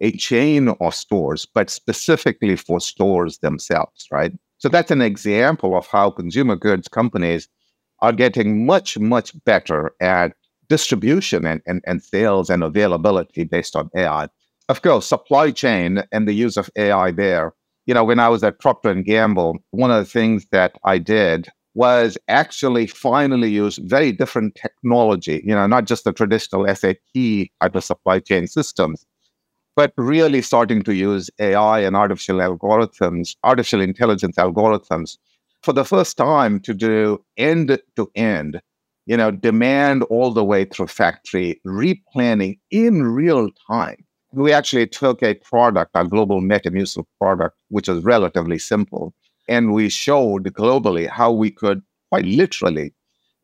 a 0.00 0.12
chain 0.12 0.68
of 0.68 0.94
stores, 0.94 1.44
but 1.44 1.68
specifically 1.70 2.54
for 2.54 2.80
stores 2.80 3.38
themselves, 3.38 4.06
right? 4.12 4.32
So 4.58 4.68
that's 4.68 4.90
an 4.90 5.02
example 5.02 5.76
of 5.76 5.86
how 5.88 6.10
consumer 6.10 6.56
goods 6.56 6.88
companies 6.88 7.48
are 8.00 8.12
getting 8.12 8.64
much, 8.66 8.98
much 8.98 9.32
better 9.44 9.92
at 10.00 10.34
distribution 10.68 11.46
and, 11.46 11.60
and, 11.66 11.82
and 11.86 12.02
sales 12.02 12.50
and 12.50 12.62
availability 12.62 13.44
based 13.44 13.74
on 13.74 13.90
AI. 13.96 14.28
Of 14.68 14.82
course, 14.82 15.06
supply 15.06 15.50
chain 15.50 16.02
and 16.12 16.28
the 16.28 16.34
use 16.34 16.56
of 16.56 16.70
AI 16.76 17.10
there. 17.10 17.54
You 17.86 17.94
know, 17.94 18.04
when 18.04 18.20
I 18.20 18.28
was 18.28 18.44
at 18.44 18.60
Procter 18.60 18.90
and 18.90 19.04
Gamble, 19.04 19.58
one 19.70 19.90
of 19.90 20.04
the 20.04 20.10
things 20.10 20.46
that 20.52 20.76
I 20.84 20.98
did 20.98 21.48
was 21.78 22.18
actually 22.28 22.86
finally 22.88 23.50
use 23.50 23.78
very 23.78 24.10
different 24.12 24.54
technology, 24.56 25.42
you 25.44 25.54
know, 25.54 25.66
not 25.66 25.84
just 25.86 26.04
the 26.04 26.12
traditional 26.12 26.66
SAP 26.74 27.14
type 27.60 27.74
of 27.74 27.84
supply 27.84 28.18
chain 28.18 28.46
systems, 28.48 29.06
but 29.76 29.92
really 29.96 30.42
starting 30.42 30.82
to 30.82 30.94
use 30.94 31.30
AI 31.38 31.80
and 31.80 31.94
artificial 31.96 32.38
algorithms, 32.38 33.36
artificial 33.44 33.80
intelligence 33.80 34.36
algorithms 34.36 35.18
for 35.62 35.72
the 35.72 35.84
first 35.84 36.16
time 36.16 36.58
to 36.60 36.74
do 36.74 37.24
end 37.36 37.78
to 37.96 38.10
end 38.16 38.60
you 39.08 39.16
know, 39.16 39.30
demand 39.30 40.02
all 40.04 40.32
the 40.32 40.44
way 40.44 40.66
through 40.66 40.86
factory, 40.86 41.58
replanning 41.66 42.58
in 42.70 43.02
real 43.04 43.48
time. 43.66 43.96
We 44.32 44.52
actually 44.52 44.86
took 44.86 45.22
a 45.22 45.34
product, 45.34 45.92
a 45.94 46.06
global 46.06 46.42
Metamucil 46.42 47.06
product, 47.18 47.56
which 47.70 47.88
is 47.88 48.04
relatively 48.04 48.58
simple, 48.58 49.14
and 49.48 49.72
we 49.72 49.88
showed 49.88 50.44
globally 50.54 51.08
how 51.08 51.32
we 51.32 51.50
could 51.50 51.82
quite 52.10 52.24
literally 52.24 52.92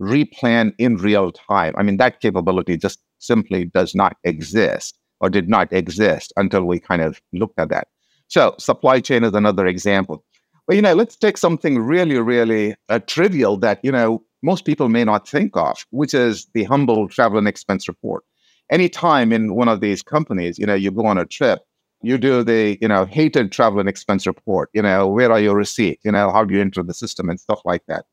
replan 0.00 0.73
in 0.78 0.96
real 0.96 1.32
time. 1.32 1.75
I 1.76 1.82
mean, 1.82 1.96
that 1.99 2.20
capability 2.20 2.76
just 2.76 3.00
simply 3.18 3.66
does 3.66 3.94
not 3.94 4.16
exist 4.25 4.99
or 5.20 5.30
did 5.30 5.49
not 5.49 5.73
exist 5.73 6.32
until 6.37 6.64
we 6.64 6.78
kind 6.80 7.02
of 7.02 7.20
looked 7.32 7.58
at 7.58 7.70
that. 7.70 7.88
So, 8.28 8.54
supply 8.58 9.00
chain 9.00 9.25
is 9.25 9.34
another 9.34 9.66
example. 9.66 10.25
But, 10.66 10.76
you 10.76 10.82
know, 10.82 10.94
let's 10.94 11.16
take 11.16 11.37
something 11.37 11.78
really, 11.78 12.18
really 12.18 12.75
uh, 12.88 12.99
trivial 13.06 13.56
that, 13.58 13.80
you 13.82 13.92
know, 13.92 14.23
most 14.42 14.64
people 14.64 14.88
may 14.88 15.04
not 15.04 15.28
think 15.28 15.56
of, 15.56 15.84
which 15.90 16.14
is 16.14 16.46
the 16.54 16.64
humble 16.64 17.08
travel 17.08 17.38
and 17.38 17.49
expense 17.49 17.87
report. 17.87 18.25
Anytime 18.70 19.32
in 19.32 19.54
one 19.54 19.68
of 19.68 19.80
these 19.80 20.02
companies, 20.02 20.58
you 20.58 20.66
know, 20.66 20.75
you 20.75 20.90
go 20.90 21.06
on 21.06 21.18
a 21.18 21.26
trip, 21.26 21.61
you 22.04 22.18
do 22.18 22.42
the, 22.42 22.78
you 22.80 22.88
know, 22.88 23.04
hated 23.04 23.52
travel 23.52 23.80
and 23.80 23.88
expense 23.88 24.26
report, 24.26 24.70
you 24.73 24.82
know, 24.82 25.08
where 25.08 25.32
are 25.32 25.40
your 25.40 25.56
receipts, 25.56 26.04
you 26.04 26.12
know, 26.12 26.30
how 26.30 26.44
do 26.44 26.54
you 26.54 26.61
enter 26.61 26.82
the 26.82 26.94
system 26.94 27.28
and 27.28 27.40
stuff 27.40 27.61
like 27.64 27.82
that. 27.88 28.04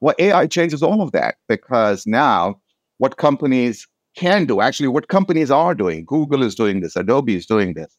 Well, 0.00 0.14
AI 0.18 0.46
changes 0.46 0.82
all 0.82 1.02
of 1.02 1.12
that 1.12 1.36
because 1.48 2.06
now 2.06 2.60
what 2.98 3.16
companies 3.16 3.86
can 4.16 4.44
do, 4.44 4.60
actually 4.60 4.88
what 4.88 5.08
companies 5.08 5.50
are 5.50 5.74
doing, 5.74 6.04
Google 6.04 6.42
is 6.42 6.54
doing 6.54 6.80
this, 6.80 6.96
Adobe 6.96 7.36
is 7.36 7.46
doing 7.46 7.74
this, 7.74 7.96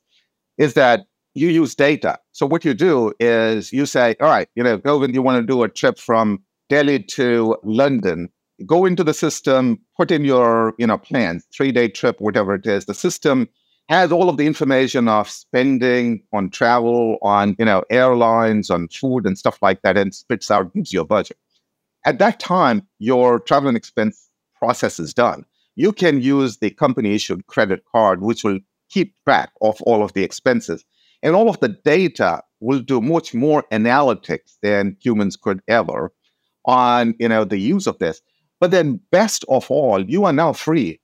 is 0.57 0.73
that 0.75 1.05
you 1.35 1.49
use 1.49 1.75
data. 1.75 2.17
So 2.31 2.45
what 2.45 2.65
you 2.65 2.73
do 2.73 3.13
is 3.19 3.71
you 3.71 3.85
say, 3.85 4.15
all 4.19 4.29
right, 4.29 4.47
you 4.55 4.63
know, 4.63 4.77
go 4.77 4.99
when 4.99 5.13
you 5.13 5.21
want 5.21 5.41
to 5.41 5.47
do 5.47 5.63
a 5.63 5.69
trip 5.69 5.97
from 5.97 6.43
Delhi 6.69 6.99
to 7.03 7.57
London, 7.63 8.29
go 8.65 8.85
into 8.85 9.03
the 9.03 9.13
system, 9.13 9.79
put 9.97 10.11
in 10.11 10.25
your 10.25 10.73
you 10.77 10.87
know 10.87 10.97
plans, 10.97 11.45
three 11.55 11.71
day 11.71 11.87
trip, 11.87 12.19
whatever 12.19 12.53
it 12.55 12.65
is. 12.65 12.85
The 12.85 12.93
system 12.93 13.47
has 13.89 14.11
all 14.11 14.29
of 14.29 14.37
the 14.37 14.45
information 14.45 15.07
of 15.07 15.27
spending 15.27 16.21
on 16.31 16.49
travel, 16.51 17.17
on 17.23 17.55
you 17.57 17.65
know 17.65 17.83
airlines, 17.89 18.69
on 18.69 18.87
food 18.87 19.25
and 19.25 19.37
stuff 19.37 19.57
like 19.61 19.81
that, 19.81 19.97
and 19.97 20.13
spits 20.13 20.51
out 20.51 20.73
gives 20.73 20.93
you 20.93 21.01
a 21.01 21.05
budget. 21.05 21.37
At 22.05 22.19
that 22.19 22.39
time, 22.39 22.87
your 22.99 23.39
travel 23.39 23.67
and 23.67 23.75
expense 23.75 24.29
process 24.57 24.99
is 24.99 25.13
done. 25.13 25.43
You 25.75 25.91
can 25.91 26.21
use 26.21 26.57
the 26.57 26.69
company 26.69 27.15
issued 27.15 27.47
credit 27.47 27.83
card, 27.91 28.21
which 28.21 28.43
will 28.43 28.59
keep 28.89 29.15
track 29.25 29.51
of 29.61 29.81
all 29.81 30.03
of 30.03 30.13
the 30.13 30.23
expenses. 30.23 30.85
And 31.23 31.35
all 31.35 31.49
of 31.49 31.59
the 31.59 31.69
data 31.69 32.43
will 32.59 32.79
do 32.79 33.01
much 33.01 33.33
more 33.33 33.63
analytics 33.71 34.57
than 34.61 34.97
humans 35.01 35.35
could 35.35 35.61
ever 35.67 36.13
on 36.65 37.15
you 37.19 37.27
know 37.27 37.43
the 37.43 37.57
use 37.57 37.87
of 37.87 37.97
this. 37.97 38.21
But 38.59 38.71
then, 38.71 38.99
best 39.11 39.45
of 39.49 39.71
all, 39.71 40.07
you 40.07 40.25
are 40.25 40.33
now 40.33 40.53
free 40.53 40.99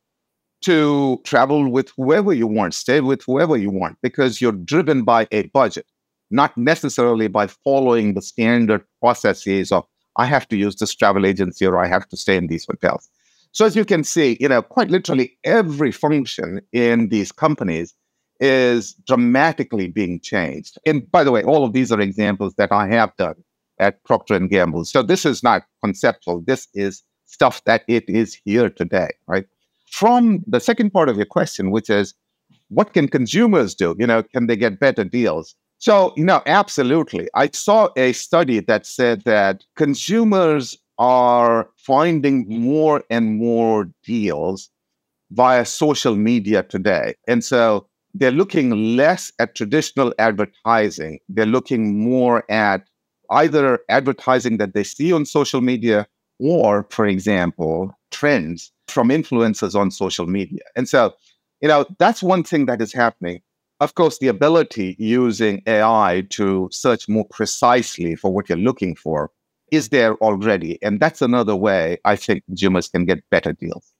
to 0.61 1.21
travel 1.23 1.69
with 1.69 1.91
whoever 1.97 2.33
you 2.33 2.47
want, 2.47 2.73
stay 2.73 3.01
with 3.01 3.21
whoever 3.25 3.57
you 3.57 3.69
want, 3.69 3.97
because 4.01 4.41
you're 4.41 4.51
driven 4.51 5.03
by 5.03 5.27
a 5.31 5.43
budget, 5.47 5.85
not 6.31 6.57
necessarily 6.57 7.27
by 7.27 7.47
following 7.47 8.13
the 8.13 8.21
standard 8.21 8.83
processes 8.99 9.71
of 9.71 9.85
I 10.17 10.25
have 10.25 10.47
to 10.47 10.57
use 10.57 10.77
this 10.77 10.95
travel 10.95 11.25
agency 11.25 11.65
or 11.65 11.77
I 11.77 11.87
have 11.87 12.07
to 12.09 12.17
stay 12.17 12.37
in 12.37 12.47
these 12.47 12.65
hotels. 12.65 13.09
So 13.51 13.65
as 13.65 13.75
you 13.75 13.85
can 13.85 14.03
see, 14.03 14.37
you 14.39 14.49
know, 14.49 14.61
quite 14.61 14.89
literally 14.89 15.37
every 15.43 15.91
function 15.91 16.61
in 16.71 17.09
these 17.09 17.31
companies 17.31 17.93
is 18.39 18.93
dramatically 19.07 19.87
being 19.87 20.19
changed. 20.19 20.77
And 20.85 21.09
by 21.09 21.23
the 21.23 21.31
way, 21.31 21.43
all 21.43 21.63
of 21.63 21.73
these 21.73 21.91
are 21.91 22.01
examples 22.01 22.55
that 22.55 22.71
I 22.71 22.87
have 22.87 23.15
done 23.17 23.35
at 23.79 24.03
Procter 24.03 24.35
and 24.35 24.49
Gamble. 24.49 24.85
So 24.85 25.01
this 25.01 25.25
is 25.25 25.43
not 25.43 25.63
conceptual. 25.83 26.41
This 26.41 26.67
is 26.73 27.03
stuff 27.25 27.63
that 27.65 27.83
it 27.87 28.09
is 28.09 28.37
here 28.45 28.69
today, 28.69 29.09
right? 29.27 29.45
From 29.95 30.43
the 30.45 30.59
second 30.59 30.91
part 30.91 31.07
of 31.07 31.15
your 31.15 31.25
question, 31.25 31.71
which 31.71 31.89
is 31.89 32.15
what 32.67 32.91
can 32.91 33.07
consumers 33.07 33.73
do? 33.73 33.95
You 33.97 34.05
know, 34.05 34.23
can 34.23 34.47
they 34.47 34.57
get 34.57 34.77
better 34.77 35.05
deals? 35.05 35.55
So, 35.77 36.11
you 36.17 36.25
know, 36.25 36.41
absolutely. 36.45 37.29
I 37.33 37.47
saw 37.53 37.87
a 37.95 38.11
study 38.11 38.59
that 38.59 38.85
said 38.85 39.21
that 39.21 39.63
consumers 39.77 40.77
are 40.97 41.69
finding 41.77 42.45
more 42.49 43.05
and 43.09 43.37
more 43.37 43.89
deals 44.03 44.69
via 45.31 45.63
social 45.63 46.17
media 46.17 46.63
today. 46.63 47.15
And 47.25 47.41
so 47.41 47.87
they're 48.13 48.31
looking 48.31 48.97
less 48.97 49.31
at 49.39 49.55
traditional 49.55 50.13
advertising. 50.19 51.19
They're 51.29 51.45
looking 51.45 52.03
more 52.03 52.43
at 52.51 52.85
either 53.31 53.79
advertising 53.87 54.57
that 54.57 54.73
they 54.73 54.83
see 54.83 55.13
on 55.13 55.25
social 55.25 55.61
media 55.61 56.05
or, 56.37 56.85
for 56.89 57.07
example, 57.07 57.97
trends 58.11 58.73
from 58.87 59.09
influencers 59.09 59.75
on 59.75 59.91
social 59.91 60.27
media. 60.27 60.61
And 60.75 60.87
so, 60.87 61.13
you 61.61 61.67
know, 61.67 61.85
that's 61.97 62.21
one 62.21 62.43
thing 62.43 62.65
that 62.67 62.81
is 62.81 62.93
happening. 62.93 63.41
Of 63.79 63.95
course, 63.95 64.19
the 64.19 64.27
ability 64.27 64.95
using 64.99 65.61
AI 65.67 66.25
to 66.29 66.69
search 66.71 67.09
more 67.09 67.25
precisely 67.29 68.15
for 68.15 68.33
what 68.33 68.47
you're 68.47 68.57
looking 68.57 68.95
for 68.95 69.31
is 69.71 69.89
there 69.89 70.15
already. 70.15 70.81
And 70.81 70.99
that's 70.99 71.21
another 71.21 71.55
way 71.55 71.97
I 72.05 72.15
think 72.15 72.45
consumers 72.45 72.87
can 72.87 73.05
get 73.05 73.29
better 73.29 73.53
deals. 73.53 73.91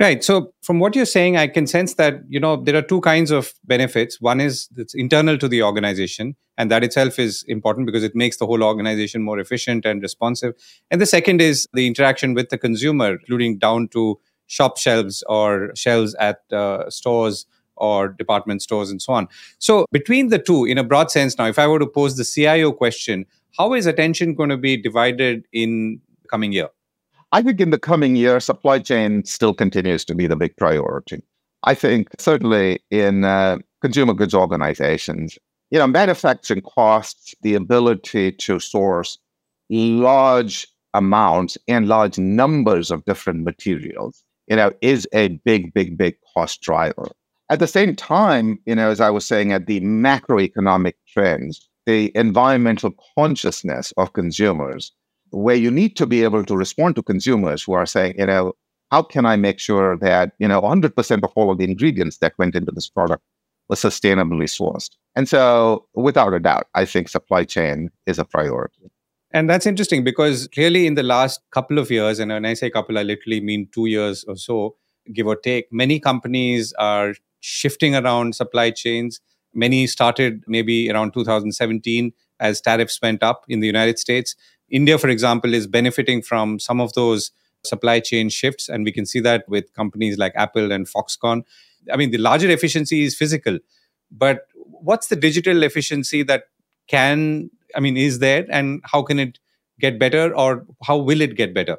Right. 0.00 0.24
So 0.24 0.52
from 0.62 0.80
what 0.80 0.96
you're 0.96 1.04
saying, 1.04 1.36
I 1.36 1.46
can 1.46 1.66
sense 1.66 1.94
that, 1.94 2.22
you 2.28 2.40
know, 2.40 2.56
there 2.56 2.74
are 2.76 2.82
two 2.82 3.00
kinds 3.02 3.30
of 3.30 3.52
benefits. 3.64 4.20
One 4.20 4.40
is 4.40 4.68
it's 4.76 4.94
internal 4.94 5.38
to 5.38 5.46
the 5.46 5.62
organization, 5.62 6.34
and 6.56 6.70
that 6.70 6.82
itself 6.82 7.18
is 7.18 7.44
important 7.46 7.86
because 7.86 8.02
it 8.02 8.16
makes 8.16 8.38
the 8.38 8.46
whole 8.46 8.64
organization 8.64 9.22
more 9.22 9.38
efficient 9.38 9.84
and 9.84 10.02
responsive. 10.02 10.54
And 10.90 11.00
the 11.00 11.06
second 11.06 11.40
is 11.40 11.68
the 11.74 11.86
interaction 11.86 12.34
with 12.34 12.48
the 12.48 12.58
consumer, 12.58 13.12
including 13.12 13.58
down 13.58 13.88
to 13.88 14.18
shop 14.52 14.78
shelves 14.78 15.24
or 15.28 15.72
shelves 15.74 16.14
at 16.16 16.40
uh, 16.52 16.88
stores 16.90 17.46
or 17.76 18.08
department 18.08 18.60
stores 18.60 18.90
and 18.90 19.00
so 19.00 19.14
on. 19.14 19.26
So 19.58 19.86
between 19.92 20.28
the 20.28 20.38
two, 20.38 20.66
in 20.66 20.76
a 20.76 20.84
broad 20.84 21.10
sense 21.10 21.38
now, 21.38 21.46
if 21.46 21.58
I 21.58 21.66
were 21.66 21.78
to 21.78 21.86
pose 21.86 22.16
the 22.16 22.24
CIO 22.24 22.70
question, 22.72 23.24
how 23.58 23.72
is 23.72 23.86
attention 23.86 24.34
going 24.34 24.50
to 24.50 24.58
be 24.58 24.76
divided 24.76 25.44
in 25.52 26.00
the 26.22 26.28
coming 26.28 26.52
year? 26.52 26.68
I 27.32 27.42
think 27.42 27.60
in 27.60 27.70
the 27.70 27.78
coming 27.78 28.14
year, 28.14 28.40
supply 28.40 28.78
chain 28.78 29.24
still 29.24 29.54
continues 29.54 30.04
to 30.04 30.14
be 30.14 30.26
the 30.26 30.36
big 30.36 30.54
priority. 30.56 31.22
I 31.64 31.74
think 31.74 32.08
certainly 32.18 32.80
in 32.90 33.24
uh, 33.24 33.58
consumer 33.80 34.12
goods 34.12 34.34
organizations, 34.34 35.38
you 35.70 35.78
know, 35.78 35.86
manufacturing 35.86 36.60
costs, 36.60 37.34
the 37.40 37.54
ability 37.54 38.32
to 38.32 38.60
source 38.60 39.16
large 39.70 40.66
amounts 40.92 41.56
and 41.68 41.88
large 41.88 42.18
numbers 42.18 42.90
of 42.90 43.04
different 43.06 43.44
materials, 43.44 44.22
you 44.52 44.56
know, 44.56 44.70
is 44.82 45.08
a 45.14 45.28
big, 45.46 45.72
big, 45.72 45.96
big 45.96 46.14
cost 46.34 46.60
driver. 46.60 47.08
At 47.48 47.58
the 47.58 47.66
same 47.66 47.96
time, 47.96 48.58
you 48.66 48.74
know, 48.74 48.90
as 48.90 49.00
I 49.00 49.08
was 49.08 49.24
saying, 49.24 49.50
at 49.50 49.64
the 49.64 49.80
macroeconomic 49.80 50.92
trends, 51.08 51.70
the 51.86 52.12
environmental 52.14 52.92
consciousness 53.16 53.94
of 53.96 54.12
consumers 54.12 54.92
where 55.30 55.56
you 55.56 55.70
need 55.70 55.96
to 55.96 56.04
be 56.04 56.22
able 56.22 56.44
to 56.44 56.54
respond 56.54 56.96
to 56.96 57.02
consumers 57.02 57.62
who 57.62 57.72
are 57.72 57.86
saying, 57.86 58.14
you 58.18 58.26
know, 58.26 58.52
how 58.90 59.00
can 59.00 59.24
I 59.24 59.36
make 59.36 59.58
sure 59.58 59.96
that, 59.96 60.32
you 60.38 60.46
know, 60.46 60.60
100% 60.60 61.24
of 61.24 61.32
all 61.34 61.50
of 61.50 61.56
the 61.56 61.64
ingredients 61.64 62.18
that 62.18 62.34
went 62.36 62.54
into 62.54 62.72
this 62.72 62.90
product 62.90 63.22
was 63.70 63.80
sustainably 63.80 64.44
sourced? 64.44 64.90
And 65.16 65.30
so, 65.30 65.86
without 65.94 66.34
a 66.34 66.40
doubt, 66.40 66.66
I 66.74 66.84
think 66.84 67.08
supply 67.08 67.44
chain 67.44 67.88
is 68.04 68.18
a 68.18 68.26
priority. 68.26 68.91
And 69.34 69.48
that's 69.48 69.66
interesting 69.66 70.04
because 70.04 70.48
really 70.56 70.86
in 70.86 70.94
the 70.94 71.02
last 71.02 71.40
couple 71.50 71.78
of 71.78 71.90
years, 71.90 72.18
and 72.18 72.30
when 72.30 72.44
I 72.44 72.54
say 72.54 72.70
couple, 72.70 72.98
I 72.98 73.02
literally 73.02 73.40
mean 73.40 73.68
two 73.72 73.86
years 73.86 74.24
or 74.24 74.36
so, 74.36 74.76
give 75.12 75.26
or 75.26 75.36
take, 75.36 75.72
many 75.72 75.98
companies 75.98 76.72
are 76.74 77.14
shifting 77.40 77.96
around 77.96 78.34
supply 78.34 78.70
chains. 78.70 79.20
Many 79.54 79.86
started 79.86 80.44
maybe 80.46 80.90
around 80.90 81.12
2017 81.14 82.12
as 82.40 82.60
tariffs 82.60 83.00
went 83.00 83.22
up 83.22 83.44
in 83.48 83.60
the 83.60 83.66
United 83.66 83.98
States. 83.98 84.36
India, 84.70 84.98
for 84.98 85.08
example, 85.08 85.54
is 85.54 85.66
benefiting 85.66 86.22
from 86.22 86.58
some 86.58 86.80
of 86.80 86.92
those 86.92 87.30
supply 87.64 88.00
chain 88.00 88.28
shifts. 88.28 88.68
And 88.68 88.84
we 88.84 88.92
can 88.92 89.06
see 89.06 89.20
that 89.20 89.48
with 89.48 89.72
companies 89.74 90.18
like 90.18 90.32
Apple 90.34 90.72
and 90.72 90.86
Foxconn. 90.86 91.42
I 91.92 91.96
mean, 91.96 92.10
the 92.10 92.18
larger 92.18 92.50
efficiency 92.50 93.04
is 93.04 93.14
physical, 93.14 93.58
but 94.10 94.46
what's 94.54 95.08
the 95.08 95.16
digital 95.16 95.62
efficiency 95.62 96.22
that 96.24 96.44
can, 96.88 97.50
I 97.74 97.80
mean, 97.80 97.96
is 97.96 98.18
there 98.18 98.46
and 98.50 98.80
how 98.84 99.02
can 99.02 99.18
it 99.18 99.38
get 99.80 99.98
better 99.98 100.34
or 100.36 100.64
how 100.84 100.96
will 100.96 101.20
it 101.20 101.36
get 101.36 101.54
better? 101.54 101.78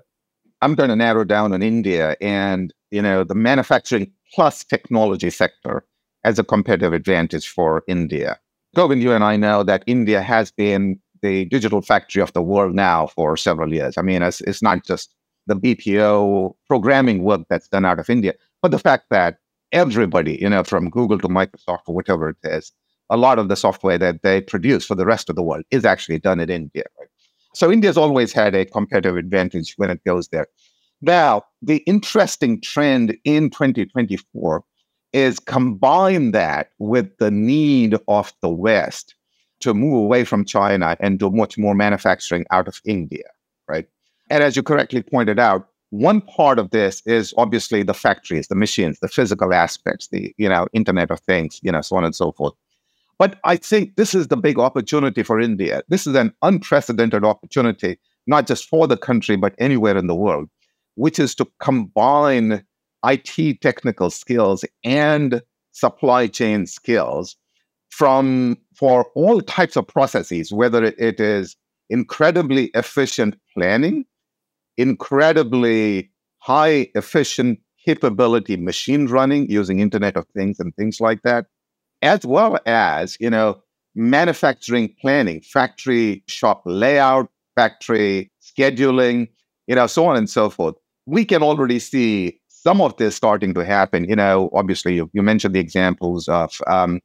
I'm 0.61 0.75
going 0.75 0.89
to 0.89 0.95
narrow 0.95 1.23
down 1.23 1.53
on 1.53 1.61
India 1.61 2.15
and, 2.21 2.73
you 2.91 3.01
know, 3.01 3.23
the 3.23 3.35
manufacturing 3.35 4.11
plus 4.33 4.63
technology 4.63 5.29
sector 5.29 5.85
as 6.23 6.39
a 6.39 6.43
competitive 6.43 6.93
advantage 6.93 7.47
for 7.47 7.83
India. 7.87 8.39
Govind, 8.75 9.03
you 9.03 9.11
and 9.11 9.23
I 9.23 9.35
know 9.35 9.63
that 9.63 9.83
India 9.87 10.21
has 10.21 10.51
been 10.51 10.99
the 11.21 11.45
digital 11.45 11.81
factory 11.81 12.21
of 12.21 12.33
the 12.33 12.41
world 12.41 12.73
now 12.75 13.07
for 13.07 13.37
several 13.37 13.73
years. 13.73 13.97
I 13.97 14.01
mean, 14.01 14.21
it's, 14.21 14.41
it's 14.41 14.61
not 14.61 14.85
just 14.85 15.13
the 15.47 15.55
BPO 15.55 16.53
programming 16.67 17.23
work 17.23 17.41
that's 17.49 17.67
done 17.67 17.85
out 17.85 17.99
of 17.99 18.09
India, 18.09 18.33
but 18.61 18.71
the 18.71 18.79
fact 18.79 19.05
that 19.09 19.37
everybody, 19.71 20.37
you 20.41 20.49
know, 20.49 20.63
from 20.63 20.89
Google 20.89 21.19
to 21.19 21.27
Microsoft 21.27 21.81
or 21.87 21.95
whatever 21.95 22.29
it 22.29 22.37
is, 22.43 22.71
a 23.09 23.17
lot 23.17 23.39
of 23.39 23.49
the 23.49 23.55
software 23.55 23.97
that 23.97 24.21
they 24.23 24.41
produce 24.41 24.85
for 24.85 24.95
the 24.95 25.05
rest 25.05 25.29
of 25.29 25.35
the 25.35 25.43
world 25.43 25.63
is 25.71 25.85
actually 25.85 26.19
done 26.19 26.39
in 26.39 26.49
India. 26.49 26.83
Right? 26.99 27.09
So 27.53 27.71
India's 27.71 27.97
always 27.97 28.33
had 28.33 28.55
a 28.55 28.65
competitive 28.65 29.17
advantage 29.17 29.73
when 29.77 29.89
it 29.89 30.03
goes 30.05 30.29
there. 30.29 30.47
Now, 31.01 31.43
the 31.61 31.77
interesting 31.79 32.61
trend 32.61 33.17
in 33.25 33.49
2024 33.49 34.63
is 35.11 35.39
combine 35.39 36.31
that 36.31 36.69
with 36.79 37.15
the 37.17 37.29
need 37.29 37.95
of 38.07 38.33
the 38.41 38.49
West 38.49 39.15
to 39.59 39.73
move 39.73 39.93
away 39.93 40.23
from 40.23 40.45
China 40.45 40.97
and 40.99 41.19
do 41.19 41.29
much 41.29 41.57
more 41.57 41.75
manufacturing 41.75 42.45
out 42.51 42.67
of 42.67 42.81
India, 42.85 43.25
right? 43.67 43.85
And 44.29 44.43
as 44.43 44.55
you 44.55 44.63
correctly 44.63 45.03
pointed 45.03 45.39
out, 45.39 45.67
one 45.91 46.21
part 46.21 46.57
of 46.57 46.71
this 46.71 47.03
is 47.05 47.35
obviously 47.37 47.83
the 47.83 47.93
factories, 47.93 48.47
the 48.47 48.55
machines, 48.55 48.97
the 48.99 49.07
physical 49.07 49.53
aspects, 49.53 50.07
the 50.07 50.33
you 50.37 50.49
know 50.49 50.67
Internet 50.73 51.11
of 51.11 51.19
Things, 51.19 51.59
you 51.61 51.71
know, 51.71 51.81
so 51.81 51.95
on 51.97 52.03
and 52.03 52.15
so 52.15 52.31
forth. 52.31 52.53
But 53.17 53.39
I 53.43 53.57
think 53.57 53.95
this 53.95 54.13
is 54.13 54.27
the 54.27 54.37
big 54.37 54.59
opportunity 54.59 55.23
for 55.23 55.39
India. 55.39 55.83
This 55.87 56.07
is 56.07 56.15
an 56.15 56.33
unprecedented 56.41 57.23
opportunity, 57.23 57.99
not 58.27 58.47
just 58.47 58.67
for 58.67 58.87
the 58.87 58.97
country, 58.97 59.35
but 59.35 59.55
anywhere 59.59 59.97
in 59.97 60.07
the 60.07 60.15
world, 60.15 60.49
which 60.95 61.19
is 61.19 61.35
to 61.35 61.47
combine 61.59 62.63
IT 63.05 63.61
technical 63.61 64.09
skills 64.09 64.65
and 64.83 65.41
supply 65.71 66.27
chain 66.27 66.65
skills 66.65 67.35
from 67.89 68.57
for 68.75 69.05
all 69.15 69.41
types 69.41 69.75
of 69.75 69.87
processes, 69.87 70.51
whether 70.51 70.83
it 70.83 71.19
is 71.19 71.55
incredibly 71.89 72.65
efficient 72.73 73.35
planning, 73.53 74.05
incredibly 74.77 76.09
high 76.39 76.87
efficient 76.95 77.59
capability 77.85 78.57
machine 78.57 79.07
running 79.07 79.49
using 79.49 79.79
Internet 79.79 80.17
of 80.17 80.25
Things 80.29 80.59
and 80.59 80.75
things 80.75 80.99
like 80.99 81.21
that, 81.23 81.45
as 82.03 82.25
well 82.25 82.59
as, 82.65 83.17
you 83.19 83.29
know, 83.29 83.61
manufacturing 83.95 84.93
planning, 84.99 85.41
factory 85.41 86.23
shop 86.27 86.61
layout, 86.65 87.29
factory 87.55 88.31
scheduling, 88.41 89.27
you 89.67 89.75
know, 89.75 89.87
so 89.87 90.05
on 90.05 90.15
and 90.15 90.29
so 90.29 90.49
forth. 90.49 90.75
We 91.05 91.25
can 91.25 91.43
already 91.43 91.79
see 91.79 92.39
some 92.47 92.81
of 92.81 92.95
this 92.97 93.15
starting 93.15 93.53
to 93.55 93.65
happen. 93.65 94.05
You 94.07 94.15
know, 94.15 94.49
obviously, 94.53 94.95
you, 94.95 95.09
you 95.13 95.21
mentioned 95.21 95.55
the 95.55 95.59
examples 95.59 96.27
of 96.27 96.59
um, 96.67 96.99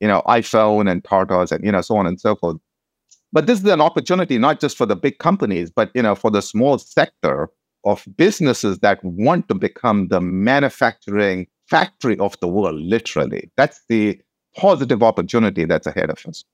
you 0.00 0.08
know, 0.08 0.22
iPhone 0.26 0.90
and 0.90 1.02
Tatas 1.02 1.52
and, 1.52 1.64
you 1.64 1.72
know, 1.72 1.80
so 1.80 1.96
on 1.96 2.06
and 2.06 2.20
so 2.20 2.36
forth. 2.36 2.56
But 3.32 3.46
this 3.46 3.60
is 3.60 3.64
an 3.66 3.80
opportunity 3.80 4.38
not 4.38 4.60
just 4.60 4.76
for 4.76 4.86
the 4.86 4.96
big 4.96 5.18
companies, 5.18 5.70
but, 5.70 5.90
you 5.94 6.02
know, 6.02 6.14
for 6.14 6.30
the 6.30 6.42
small 6.42 6.78
sector 6.78 7.48
of 7.84 8.04
businesses 8.16 8.78
that 8.80 9.02
want 9.04 9.48
to 9.48 9.54
become 9.54 10.08
the 10.08 10.20
manufacturing 10.20 11.46
factory 11.68 12.18
of 12.18 12.38
the 12.40 12.48
world, 12.48 12.80
literally. 12.80 13.50
That's 13.56 13.80
the 13.88 14.20
positive 14.56 15.02
opportunity 15.02 15.64
that's 15.64 15.86
ahead 15.86 16.10
of 16.10 16.24
us. 16.26 16.44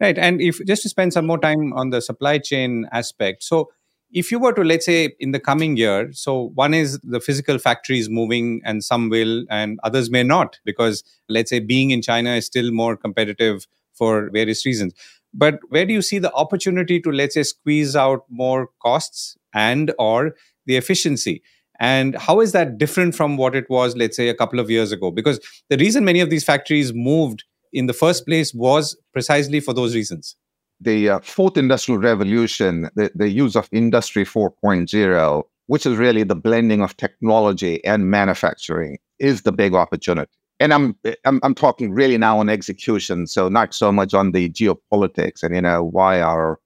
Right. 0.00 0.18
And 0.18 0.40
if 0.40 0.64
just 0.66 0.82
to 0.82 0.88
spend 0.88 1.12
some 1.12 1.26
more 1.26 1.38
time 1.38 1.72
on 1.72 1.90
the 1.90 2.02
supply 2.02 2.38
chain 2.38 2.86
aspect. 2.92 3.42
So 3.42 3.70
if 4.12 4.30
you 4.30 4.38
were 4.38 4.52
to 4.52 4.62
let's 4.62 4.86
say 4.86 5.14
in 5.18 5.32
the 5.32 5.40
coming 5.40 5.76
year 5.76 6.12
so 6.12 6.50
one 6.54 6.74
is 6.74 6.98
the 7.02 7.20
physical 7.20 7.58
factories 7.58 8.08
moving 8.08 8.60
and 8.64 8.84
some 8.84 9.08
will 9.08 9.44
and 9.50 9.78
others 9.82 10.10
may 10.10 10.22
not 10.22 10.58
because 10.64 11.02
let's 11.28 11.50
say 11.50 11.58
being 11.58 11.90
in 11.90 12.02
china 12.02 12.30
is 12.30 12.46
still 12.46 12.70
more 12.70 12.96
competitive 12.96 13.66
for 13.92 14.30
various 14.30 14.64
reasons 14.64 14.94
but 15.34 15.58
where 15.68 15.84
do 15.84 15.92
you 15.92 16.02
see 16.02 16.18
the 16.18 16.32
opportunity 16.34 17.00
to 17.00 17.10
let's 17.10 17.34
say 17.34 17.42
squeeze 17.42 17.96
out 17.96 18.24
more 18.28 18.68
costs 18.80 19.36
and 19.52 19.92
or 19.98 20.34
the 20.66 20.76
efficiency 20.76 21.42
and 21.78 22.16
how 22.16 22.40
is 22.40 22.52
that 22.52 22.78
different 22.78 23.14
from 23.14 23.36
what 23.36 23.54
it 23.54 23.68
was 23.68 23.96
let's 23.96 24.16
say 24.16 24.28
a 24.28 24.34
couple 24.34 24.58
of 24.58 24.70
years 24.70 24.92
ago 24.92 25.10
because 25.10 25.40
the 25.70 25.76
reason 25.76 26.04
many 26.04 26.20
of 26.20 26.30
these 26.30 26.44
factories 26.44 26.92
moved 26.94 27.44
in 27.72 27.86
the 27.86 27.92
first 27.92 28.26
place 28.26 28.54
was 28.54 28.96
precisely 29.12 29.60
for 29.60 29.74
those 29.74 29.94
reasons 29.94 30.36
the 30.80 31.08
uh, 31.08 31.20
fourth 31.20 31.56
industrial 31.56 32.00
revolution, 32.00 32.88
the, 32.94 33.10
the 33.14 33.28
use 33.28 33.56
of 33.56 33.68
Industry 33.72 34.24
4.0, 34.24 35.42
which 35.66 35.86
is 35.86 35.96
really 35.96 36.22
the 36.22 36.36
blending 36.36 36.82
of 36.82 36.96
technology 36.96 37.84
and 37.84 38.10
manufacturing, 38.10 38.98
is 39.18 39.42
the 39.42 39.52
big 39.52 39.74
opportunity. 39.74 40.30
And 40.58 40.72
I'm, 40.72 40.96
I'm 41.26 41.38
I'm 41.42 41.54
talking 41.54 41.92
really 41.92 42.16
now 42.16 42.38
on 42.38 42.48
execution, 42.48 43.26
so 43.26 43.48
not 43.50 43.74
so 43.74 43.92
much 43.92 44.14
on 44.14 44.32
the 44.32 44.48
geopolitics 44.48 45.42
and 45.42 45.54
you 45.54 45.60
know 45.60 45.84
why 45.84 46.22
are 46.22 46.58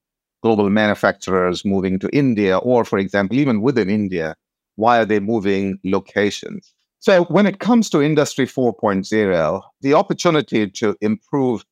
global 0.44 0.70
manufacturers 0.70 1.64
moving 1.64 1.98
to 1.98 2.08
India, 2.10 2.58
or 2.58 2.84
for 2.84 2.98
example, 2.98 3.36
even 3.36 3.60
within 3.62 3.90
India, 3.90 4.36
why 4.80 4.98
are 4.98 5.04
they 5.04 5.20
moving 5.20 5.78
locations? 5.84 6.72
So 6.98 7.24
when 7.24 7.46
it 7.46 7.60
comes 7.60 7.88
to 7.90 8.02
Industry 8.02 8.46
4.0, 8.46 9.62
the 9.80 9.94
opportunity 9.94 10.68
to 10.70 10.96
improve 11.00 11.64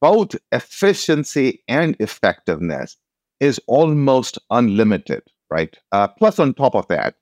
both 0.00 0.36
efficiency 0.52 1.62
and 1.68 1.96
effectiveness 2.00 2.96
is 3.40 3.60
almost 3.66 4.38
unlimited, 4.50 5.22
right? 5.50 5.76
Uh, 5.92 6.08
plus, 6.08 6.38
on 6.38 6.54
top 6.54 6.74
of 6.74 6.86
that, 6.88 7.14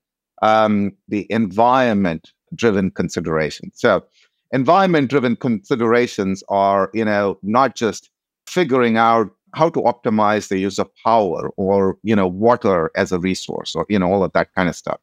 um, 0.43 0.93
the 1.09 1.27
environment 1.31 2.33
driven 2.55 2.91
considerations. 2.91 3.75
So, 3.77 4.05
environment 4.53 5.11
driven 5.11 5.37
considerations 5.37 6.43
are, 6.49 6.91
you 6.93 7.05
know, 7.05 7.39
not 7.43 7.75
just 7.77 8.11
figuring 8.47 8.97
out 8.97 9.31
how 9.55 9.69
to 9.69 9.81
optimize 9.83 10.49
the 10.49 10.59
use 10.59 10.79
of 10.79 10.89
power 11.05 11.51
or, 11.57 11.97
you 12.03 12.17
know, 12.17 12.27
water 12.27 12.91
as 12.97 13.13
a 13.13 13.19
resource 13.19 13.75
or, 13.75 13.87
you 13.89 13.99
know, 13.99 14.13
all 14.13 14.25
of 14.25 14.33
that 14.33 14.55
kind 14.55 14.69
of 14.69 14.77
stuff. 14.77 15.01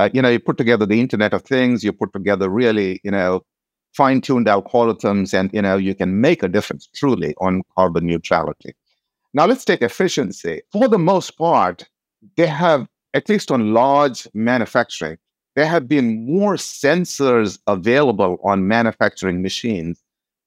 Uh, 0.00 0.08
you 0.14 0.22
know, 0.22 0.30
you 0.30 0.40
put 0.40 0.56
together 0.56 0.86
the 0.86 0.98
Internet 0.98 1.34
of 1.34 1.42
Things, 1.42 1.84
you 1.84 1.92
put 1.92 2.10
together 2.14 2.48
really, 2.48 3.02
you 3.04 3.10
know, 3.10 3.42
fine 3.94 4.22
tuned 4.22 4.46
algorithms, 4.46 5.38
and, 5.38 5.52
you 5.52 5.60
know, 5.60 5.76
you 5.76 5.94
can 5.94 6.22
make 6.22 6.42
a 6.42 6.48
difference 6.48 6.88
truly 6.94 7.34
on 7.38 7.62
carbon 7.76 8.06
neutrality. 8.06 8.72
Now, 9.34 9.44
let's 9.44 9.66
take 9.66 9.82
efficiency. 9.82 10.62
For 10.72 10.88
the 10.88 10.98
most 10.98 11.36
part, 11.36 11.86
they 12.38 12.46
have, 12.46 12.88
at 13.12 13.28
least 13.28 13.50
on 13.50 13.74
large 13.74 14.26
manufacturing, 14.32 15.18
there 15.54 15.66
have 15.66 15.86
been 15.86 16.24
more 16.24 16.54
sensors 16.54 17.58
available 17.66 18.38
on 18.42 18.68
manufacturing 18.68 19.42
machines 19.42 20.02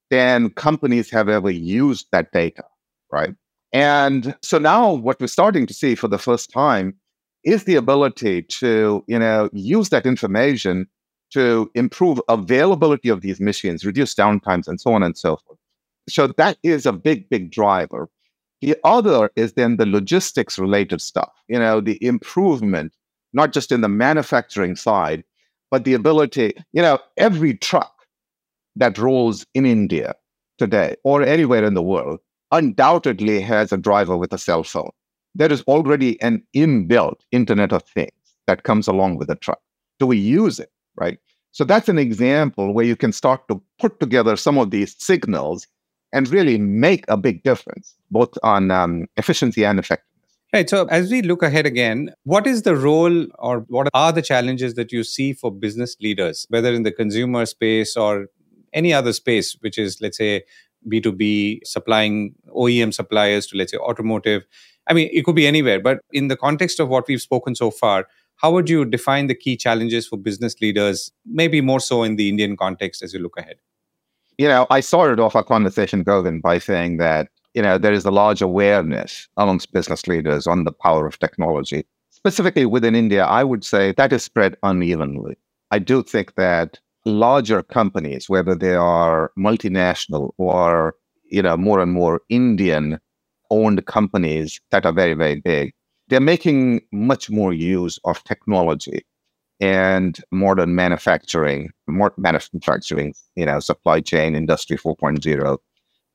than 0.10 0.50
companies 0.50 1.12
have 1.12 1.30
ever 1.30 1.52
used 1.52 2.08
that 2.12 2.32
data, 2.32 2.64
right? 3.12 3.36
And 3.72 4.36
so 4.42 4.58
now 4.58 4.94
what 4.94 5.20
we're 5.20 5.28
starting 5.28 5.68
to 5.68 5.76
see 5.76 5.94
for 5.94 6.08
the 6.08 6.18
first 6.18 6.52
time 6.52 6.96
is 7.44 7.66
the 7.66 7.76
ability 7.76 8.44
to, 8.44 9.04
you 9.08 9.20
know, 9.20 9.50
use 9.54 9.90
that 9.90 10.06
information 10.06 10.88
to 11.32 11.70
improve 11.76 12.22
availability 12.30 13.10
of 13.10 13.22
these 13.22 13.40
machines, 13.40 13.86
reduce 13.86 14.14
downtimes, 14.14 14.68
and 14.68 14.80
so 14.80 14.94
on 14.94 15.04
and 15.04 15.18
so 15.18 15.38
forth. 15.38 15.58
So 16.08 16.28
that 16.28 16.58
is 16.64 16.86
a 16.86 16.94
big, 16.94 17.30
big 17.30 17.52
driver. 17.52 18.10
The 18.62 18.78
other 18.84 19.30
is 19.36 19.54
then 19.54 19.78
the 19.78 19.86
logistics 19.86 20.58
related 20.58 21.02
stuff, 21.02 21.32
you 21.48 21.60
know, 21.60 21.82
the 21.82 22.04
improvement 22.06 22.94
not 23.34 23.52
just 23.52 23.72
in 23.72 23.82
the 23.82 23.90
manufacturing 23.90 24.76
side, 24.76 25.24
but 25.72 25.84
the 25.84 25.94
ability, 25.94 26.54
you 26.72 26.82
know, 26.82 27.00
every 27.18 27.56
truck 27.56 27.94
that 28.76 28.98
rolls 28.98 29.46
in 29.54 29.66
India 29.66 30.14
today 30.58 30.96
or 31.04 31.24
anywhere 31.24 31.64
in 31.64 31.74
the 31.74 31.82
world 31.82 32.20
undoubtedly 32.52 33.42
has 33.42 33.72
a 33.72 33.78
driver 33.78 34.16
with 34.16 34.32
a 34.32 34.38
cell 34.38 34.64
phone. 34.64 34.92
There 35.36 35.52
is 35.52 35.62
already 35.64 36.22
an 36.22 36.44
inbuilt 36.56 37.22
Internet 37.32 37.74
of 37.74 37.84
Things 37.84 38.12
that 38.48 38.64
comes 38.64 38.88
along 38.88 39.18
with 39.18 39.28
the 39.28 39.36
truck. 39.36 39.62
Do 40.00 40.08
we 40.08 40.18
use 40.18 40.60
it? 40.60 40.72
Right. 40.96 41.20
So 41.52 41.64
that's 41.64 41.90
an 41.90 42.00
example 42.00 42.74
where 42.74 42.86
you 42.86 42.96
can 42.96 43.12
start 43.12 43.48
to 43.48 43.62
put 43.80 44.00
together 44.00 44.36
some 44.36 44.58
of 44.58 44.72
these 44.72 44.96
signals 44.98 45.68
and 46.12 46.30
really 46.30 46.58
make 46.58 47.06
a 47.08 47.18
big 47.18 47.44
difference, 47.44 47.96
both 48.12 48.38
on 48.44 48.72
um, 48.72 49.08
efficiency 49.18 49.66
and 49.66 49.80
effectiveness. 49.80 50.10
Right. 50.54 50.70
So, 50.70 50.86
as 50.86 51.10
we 51.10 51.24
look 51.24 51.42
ahead 51.42 51.66
again, 51.66 52.12
what 52.26 52.46
is 52.46 52.62
the 52.62 52.76
role 52.76 53.26
or 53.40 53.62
what 53.70 53.88
are 53.96 54.12
the 54.12 54.22
challenges 54.22 54.76
that 54.76 54.92
you 54.92 55.04
see 55.04 55.34
for 55.34 55.52
business 55.52 55.98
leaders, 56.00 56.46
whether 56.50 56.72
in 56.72 56.84
the 56.84 56.92
consumer 56.92 57.48
space 57.48 57.98
or 57.98 58.28
any 58.72 58.94
other 58.94 59.14
space, 59.14 59.58
which 59.62 59.80
is, 59.80 60.00
let's 60.00 60.18
say, 60.18 60.44
B2B, 60.88 61.62
supplying 61.66 62.36
OEM 62.56 62.94
suppliers 62.94 63.48
to, 63.48 63.58
let's 63.58 63.72
say, 63.72 63.80
automotive? 63.80 64.44
I 64.88 64.94
mean, 64.94 65.10
it 65.12 65.24
could 65.24 65.36
be 65.36 65.48
anywhere, 65.48 65.80
but 65.80 66.00
in 66.12 66.28
the 66.28 66.38
context 66.38 66.80
of 66.80 66.90
what 66.90 67.08
we've 67.08 67.22
spoken 67.22 67.56
so 67.56 67.72
far, 67.72 68.08
how 68.38 68.52
would 68.52 68.70
you 68.70 68.84
define 68.84 69.28
the 69.28 69.36
key 69.36 69.56
challenges 69.56 70.08
for 70.08 70.18
business 70.18 70.60
leaders, 70.62 71.12
maybe 71.26 71.62
more 71.62 71.80
so 71.80 72.04
in 72.04 72.16
the 72.16 72.30
Indian 72.30 72.58
context 72.58 73.02
as 73.04 73.14
you 73.14 73.20
look 73.20 73.38
ahead? 73.38 73.58
You 74.38 74.48
know, 74.48 74.68
I 74.70 74.80
started 74.80 75.20
off 75.20 75.36
our 75.36 75.44
conversation, 75.44 76.04
Govind, 76.04 76.42
by 76.42 76.58
saying 76.58 76.98
that 76.98 77.30
you 77.54 77.62
know, 77.62 77.78
there 77.78 77.94
is 77.94 78.06
a 78.06 78.12
large 78.12 78.42
awareness 78.42 79.28
amongst 79.38 79.72
business 79.72 80.08
leaders 80.08 80.48
on 80.48 80.64
the 80.64 80.72
power 80.72 81.06
of 81.06 81.20
technology. 81.20 81.86
Specifically 82.10 82.66
within 82.66 82.96
India, 82.96 83.26
I 83.26 83.44
would 83.44 83.64
say 83.64 83.94
that 83.94 84.14
is 84.14 84.24
spread 84.24 84.56
unevenly. 84.64 85.38
I 85.72 85.80
do 85.80 86.04
think 86.04 86.36
that 86.36 86.80
larger 87.06 87.62
companies, 87.62 88.30
whether 88.30 88.56
they 88.56 88.76
are 88.76 89.32
multinational 89.38 90.32
or, 90.38 90.96
you 91.30 91.42
know, 91.42 91.58
more 91.58 91.80
and 91.80 91.92
more 91.92 92.22
Indian 92.30 93.00
owned 93.54 93.86
companies 93.86 94.60
that 94.72 94.86
are 94.86 94.94
very, 94.94 95.14
very 95.14 95.40
big, 95.40 95.74
they're 96.08 96.20
making 96.20 96.82
much 96.92 97.30
more 97.30 97.54
use 97.54 98.00
of 98.04 98.24
technology 98.24 99.06
and 99.60 100.20
modern 100.32 100.76
manufacturing, 100.76 101.70
more 101.88 102.14
manufacturing, 102.18 103.14
you 103.36 103.46
know, 103.46 103.60
supply 103.60 104.02
chain, 104.02 104.36
industry 104.36 104.78
4.0 104.78 105.58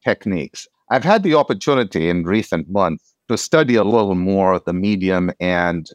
techniques. 0.05 0.69
I've 0.91 1.05
had 1.05 1.23
the 1.23 1.35
opportunity 1.35 2.09
in 2.09 2.25
recent 2.25 2.69
months 2.71 3.15
to 3.29 3.39
study 3.39 3.77
a 3.77 3.85
little 3.85 4.15
more 4.15 4.59
the 4.59 4.73
medium 4.73 5.31
and 5.41 5.89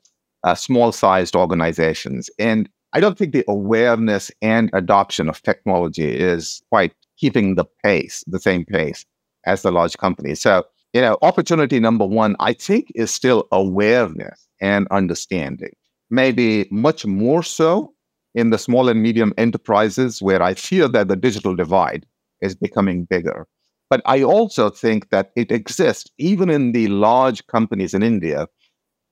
uh, 0.44 0.56
small 0.56 0.92
sized 0.92 1.36
organizations. 1.36 2.30
And 2.40 2.70
I 2.94 3.00
don't 3.00 3.18
think 3.18 3.34
the 3.34 3.46
awareness 3.48 4.32
and 4.42 4.70
adoption 4.74 5.30
of 5.30 5.42
technology 5.42 6.10
is 6.16 6.62
quite 6.70 6.94
keeping 7.18 7.56
the 7.56 7.66
pace, 7.84 8.24
the 8.28 8.40
same 8.40 8.66
pace 8.66 9.06
as 9.46 9.62
the 9.62 9.72
large 9.72 9.98
companies. 9.98 10.42
So, 10.42 10.64
you 10.94 11.02
know, 11.02 11.18
opportunity 11.22 11.80
number 11.80 12.06
one, 12.06 12.36
I 12.40 12.54
think, 12.54 12.92
is 12.96 13.12
still 13.12 13.48
awareness 13.52 14.48
and 14.62 14.88
understanding. 14.92 15.74
Maybe 16.10 16.68
much 16.72 17.06
more 17.06 17.44
so 17.44 17.94
in 18.36 18.52
the 18.52 18.58
small 18.58 18.90
and 18.90 19.02
medium 19.02 19.34
enterprises 19.38 20.22
where 20.22 20.42
I 20.42 20.54
feel 20.54 20.90
that 20.90 21.08
the 21.08 21.16
digital 21.16 21.56
divide 21.56 22.06
is 22.42 22.56
becoming 22.56 23.06
bigger. 23.06 23.48
But 23.90 24.02
I 24.06 24.24
also 24.24 24.70
think 24.70 25.10
that 25.10 25.32
it 25.36 25.52
exists 25.52 26.10
even 26.18 26.50
in 26.50 26.72
the 26.72 26.88
large 26.88 27.46
companies 27.48 27.94
in 27.94 28.04
India, 28.04 28.48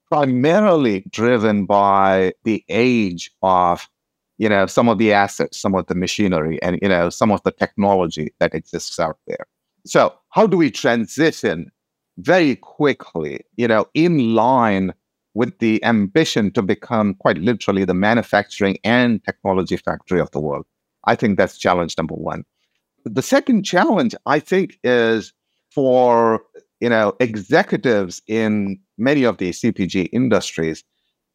primarily 0.10 1.06
driven 1.10 1.66
by 1.66 2.34
the 2.44 2.64
age 2.70 3.32
of 3.42 3.88
you 4.38 4.50
know 4.50 4.66
some 4.66 4.90
of 4.90 4.98
the 4.98 5.14
assets, 5.14 5.62
some 5.62 5.76
of 5.76 5.86
the 5.86 5.96
machinery, 5.96 6.60
and 6.64 6.80
you 6.82 6.90
know 6.90 7.10
some 7.10 7.32
of 7.32 7.44
the 7.44 7.52
technology 7.52 8.34
that 8.40 8.56
exists 8.56 9.00
out 9.00 9.18
there. 9.28 9.46
So 9.86 10.14
how 10.32 10.48
do 10.48 10.58
we 10.58 10.72
transition 10.72 11.72
very 12.18 12.56
quickly, 12.56 13.42
you 13.56 13.68
know, 13.68 13.86
in 13.94 14.34
line 14.34 14.94
with 15.34 15.58
the 15.60 15.84
ambition 15.84 16.52
to 16.52 16.62
become 16.62 17.14
quite 17.16 17.38
literally 17.38 17.86
the 17.86 17.94
manufacturing 17.94 18.78
and 18.84 19.24
technology 19.24 19.78
factory 19.78 20.20
of 20.20 20.32
the 20.32 20.40
world? 20.40 20.66
I 21.06 21.16
think 21.16 21.38
that's 21.38 21.58
challenge 21.58 21.96
number 21.98 22.16
one. 22.16 22.44
The 23.06 23.22
second 23.22 23.64
challenge, 23.64 24.16
I 24.26 24.40
think, 24.40 24.78
is 24.84 25.34
for 25.74 26.42
you 26.80 26.90
know 26.90 27.14
executives 27.20 28.22
in 28.28 28.80
many 28.98 29.24
of 29.24 29.38
the 29.38 29.52
CPG 29.52 30.10
industries 30.14 30.84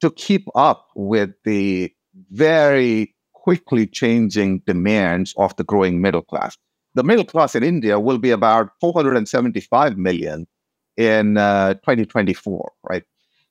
to 0.01 0.11
keep 0.11 0.47
up 0.55 0.89
with 0.95 1.31
the 1.45 1.93
very 2.31 3.15
quickly 3.33 3.87
changing 3.87 4.61
demands 4.67 5.35
of 5.37 5.55
the 5.57 5.65
growing 5.65 6.01
middle 6.01 6.23
class. 6.23 6.57
The 6.97 7.05
middle 7.05 7.27
class 7.27 7.55
in 7.55 7.63
India 7.63 8.01
will 8.01 8.17
be 8.17 8.31
about 8.31 8.71
475 8.81 9.99
million 9.99 10.47
in 10.97 11.37
uh, 11.37 11.75
2024, 11.75 12.73
right? 12.89 13.05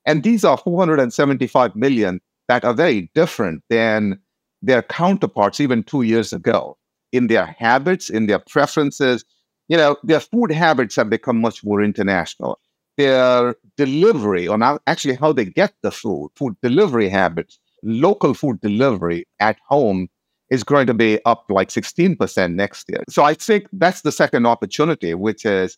And 0.08 0.24
these 0.24 0.44
are 0.44 0.58
475 0.58 1.76
million 1.76 2.22
that 2.48 2.66
are 2.66 2.74
very 2.74 3.12
different 3.14 3.62
than 3.70 4.20
their 4.64 4.82
counterparts 4.82 5.60
even 5.60 5.84
two 5.84 6.02
years 6.02 6.34
ago 6.34 6.76
in 7.12 7.28
their 7.28 7.46
habits, 7.46 8.10
in 8.10 8.26
their 8.26 8.40
preferences. 8.40 9.24
You 9.68 9.78
know, 9.78 9.96
their 10.04 10.20
food 10.20 10.52
habits 10.52 10.96
have 10.96 11.12
become 11.12 11.40
much 11.40 11.64
more 11.64 11.84
international. 11.84 12.60
Their 12.98 13.56
delivery, 13.78 14.48
or 14.48 14.80
actually 14.88 15.16
how 15.16 15.34
they 15.34 15.46
get 15.46 15.76
the 15.84 15.92
food, 15.92 16.32
food 16.36 16.56
delivery 16.64 17.10
habits, 17.10 17.60
local 17.84 18.34
food 18.34 18.60
delivery 18.62 19.28
at 19.40 19.58
home 19.68 20.08
is 20.50 20.64
going 20.64 20.88
to 20.88 20.94
be 20.94 21.20
up 21.26 21.46
like 21.50 21.70
16% 21.70 22.54
next 22.54 22.88
year. 22.90 23.04
So 23.10 23.24
I 23.24 23.34
think 23.34 23.68
that's 23.74 24.02
the 24.02 24.12
second 24.12 24.46
opportunity, 24.46 25.14
which 25.14 25.46
is 25.46 25.78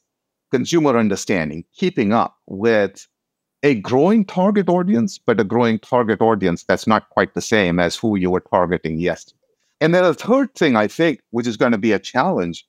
consumer 0.51 0.97
understanding, 0.97 1.63
keeping 1.75 2.13
up 2.13 2.36
with 2.47 3.08
a 3.63 3.75
growing 3.75 4.25
target 4.25 4.69
audience, 4.69 5.17
but 5.17 5.39
a 5.39 5.43
growing 5.43 5.80
target 5.80 6.21
audience 6.21 6.63
that's 6.67 6.88
not 6.88 7.10
quite 7.10 7.34
the 7.34 7.41
same 7.41 7.80
as 7.80 7.95
who 7.95 8.17
you 8.17 8.30
were 8.30 8.41
targeting 8.41 8.99
yesterday. 8.99 9.38
And 9.82 9.93
then 9.93 10.03
the 10.03 10.13
third 10.13 10.53
thing 10.56 10.75
I 10.75 10.88
think, 10.88 11.21
which 11.32 11.47
is 11.47 11.58
going 11.58 11.71
to 11.71 11.77
be 11.77 11.91
a 11.91 11.99
challenge, 11.99 12.65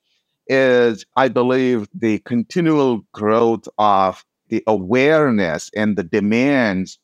is 0.47 1.05
I 1.15 1.27
believe 1.27 1.87
the 1.93 2.19
continual 2.19 3.01
growth 3.13 3.67
of 3.77 4.25
the 4.49 4.63
awareness 4.67 5.69
and 5.75 5.95
the 5.95 6.03
demands 6.03 6.97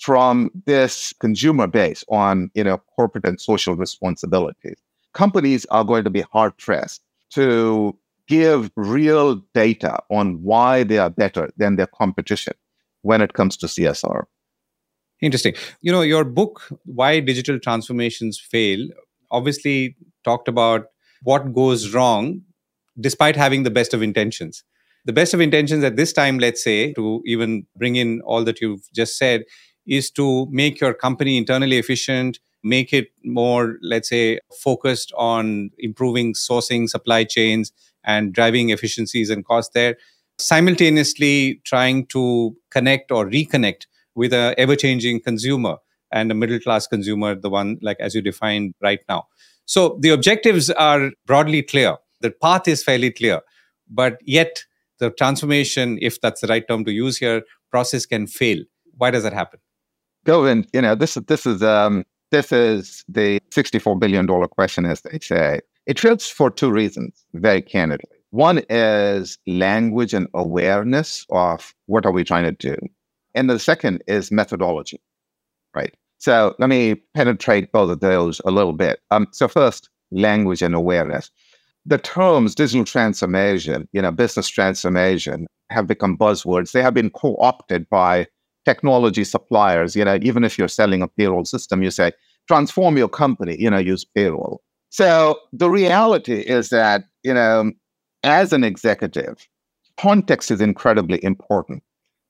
from 0.00 0.50
this 0.66 1.12
consumer 1.20 1.66
base 1.66 2.04
on 2.08 2.50
you 2.54 2.64
know 2.64 2.78
corporate 2.96 3.26
and 3.26 3.40
social 3.40 3.74
responsibilities. 3.74 4.78
Companies 5.12 5.66
are 5.66 5.84
going 5.84 6.04
to 6.04 6.10
be 6.10 6.22
hard 6.32 6.56
pressed 6.56 7.02
to 7.30 7.96
give 8.26 8.70
real 8.76 9.36
data 9.54 9.98
on 10.10 10.42
why 10.42 10.82
they 10.84 10.98
are 10.98 11.10
better 11.10 11.50
than 11.56 11.76
their 11.76 11.86
competition 11.88 12.54
when 13.02 13.20
it 13.20 13.32
comes 13.32 13.56
to 13.56 13.66
CSR. 13.66 14.24
Interesting. 15.20 15.54
You 15.82 15.92
know, 15.92 16.02
your 16.02 16.24
book, 16.24 16.62
Why 16.84 17.20
Digital 17.20 17.58
Transformations 17.58 18.40
Fail, 18.40 18.88
obviously 19.30 19.96
talked 20.24 20.48
about 20.48 20.86
what 21.22 21.52
goes 21.52 21.92
wrong 21.92 22.42
despite 23.00 23.36
having 23.36 23.62
the 23.64 23.70
best 23.70 23.92
of 23.94 24.02
intentions. 24.02 24.64
The 25.06 25.12
best 25.12 25.34
of 25.34 25.40
intentions 25.40 25.82
at 25.82 25.96
this 25.96 26.12
time, 26.12 26.38
let's 26.38 26.62
say, 26.62 26.92
to 26.94 27.22
even 27.26 27.66
bring 27.76 27.96
in 27.96 28.20
all 28.22 28.44
that 28.44 28.60
you've 28.60 28.82
just 28.94 29.16
said, 29.18 29.44
is 29.90 30.10
to 30.12 30.46
make 30.50 30.80
your 30.80 30.94
company 30.94 31.36
internally 31.36 31.76
efficient, 31.76 32.38
make 32.62 32.92
it 32.92 33.08
more, 33.24 33.76
let's 33.82 34.08
say, 34.08 34.38
focused 34.62 35.12
on 35.18 35.70
improving 35.78 36.32
sourcing, 36.32 36.88
supply 36.88 37.24
chains, 37.24 37.72
and 38.04 38.32
driving 38.32 38.70
efficiencies 38.70 39.28
and 39.28 39.44
cost 39.44 39.74
there, 39.74 39.96
simultaneously 40.38 41.60
trying 41.64 42.06
to 42.06 42.56
connect 42.70 43.10
or 43.10 43.26
reconnect 43.26 43.86
with 44.14 44.32
a 44.32 44.54
ever 44.56 44.76
changing 44.76 45.20
consumer 45.20 45.76
and 46.12 46.30
a 46.30 46.34
middle 46.34 46.58
class 46.58 46.86
consumer, 46.86 47.34
the 47.34 47.50
one 47.50 47.76
like 47.82 47.98
as 48.00 48.14
you 48.14 48.22
defined 48.22 48.74
right 48.80 49.00
now. 49.08 49.26
So 49.66 49.98
the 50.00 50.10
objectives 50.10 50.70
are 50.70 51.10
broadly 51.26 51.62
clear. 51.62 51.96
The 52.20 52.30
path 52.30 52.68
is 52.68 52.82
fairly 52.82 53.10
clear, 53.10 53.40
but 53.88 54.18
yet 54.24 54.64
the 54.98 55.10
transformation, 55.10 55.98
if 56.00 56.20
that's 56.20 56.40
the 56.40 56.46
right 56.46 56.66
term 56.66 56.84
to 56.84 56.92
use 56.92 57.18
here, 57.18 57.42
process 57.70 58.06
can 58.06 58.26
fail. 58.26 58.62
Why 58.96 59.10
does 59.10 59.22
that 59.22 59.32
happen? 59.32 59.60
Govind, 60.24 60.66
you 60.72 60.82
know, 60.82 60.94
this 60.94 61.16
is 61.16 61.24
this 61.24 61.46
is 61.46 61.62
um 61.62 62.04
this 62.30 62.52
is 62.52 63.04
the 63.08 63.40
$64 63.50 63.98
billion 63.98 64.26
question, 64.48 64.86
as 64.86 65.00
they 65.00 65.18
say. 65.20 65.60
It 65.86 65.98
fails 65.98 66.28
for 66.28 66.48
two 66.50 66.70
reasons, 66.70 67.24
very 67.34 67.60
candidly. 67.60 68.18
One 68.30 68.62
is 68.70 69.38
language 69.48 70.14
and 70.14 70.28
awareness 70.34 71.26
of 71.30 71.74
what 71.86 72.06
are 72.06 72.12
we 72.12 72.22
trying 72.22 72.44
to 72.44 72.52
do. 72.52 72.76
And 73.34 73.50
the 73.50 73.58
second 73.58 74.04
is 74.06 74.30
methodology, 74.30 75.00
right? 75.74 75.92
So 76.18 76.54
let 76.60 76.68
me 76.68 76.94
penetrate 77.14 77.72
both 77.72 77.90
of 77.90 78.00
those 78.00 78.40
a 78.44 78.52
little 78.52 78.72
bit. 78.72 79.00
Um, 79.10 79.26
so 79.32 79.48
first, 79.48 79.88
language 80.12 80.62
and 80.62 80.74
awareness. 80.74 81.30
The 81.86 81.98
terms 81.98 82.54
digital 82.54 82.84
transformation, 82.84 83.88
you 83.92 84.02
know, 84.02 84.12
business 84.12 84.48
transformation 84.48 85.46
have 85.70 85.86
become 85.86 86.16
buzzwords. 86.16 86.72
They 86.72 86.82
have 86.82 86.94
been 86.94 87.10
co-opted 87.10 87.88
by 87.88 88.26
technology 88.64 89.24
suppliers. 89.24 89.96
You 89.96 90.04
know, 90.04 90.18
even 90.22 90.44
if 90.44 90.58
you're 90.58 90.68
selling 90.68 91.02
a 91.02 91.08
payroll 91.08 91.44
system, 91.44 91.82
you 91.82 91.90
say, 91.90 92.12
transform 92.48 92.96
your 92.96 93.08
company, 93.08 93.56
you 93.58 93.70
know, 93.70 93.78
use 93.78 94.04
payroll. 94.04 94.60
So 94.90 95.38
the 95.52 95.70
reality 95.70 96.40
is 96.40 96.70
that, 96.70 97.04
you 97.22 97.32
know, 97.32 97.70
as 98.24 98.52
an 98.52 98.64
executive, 98.64 99.48
context 99.98 100.50
is 100.50 100.60
incredibly 100.60 101.22
important. 101.22 101.82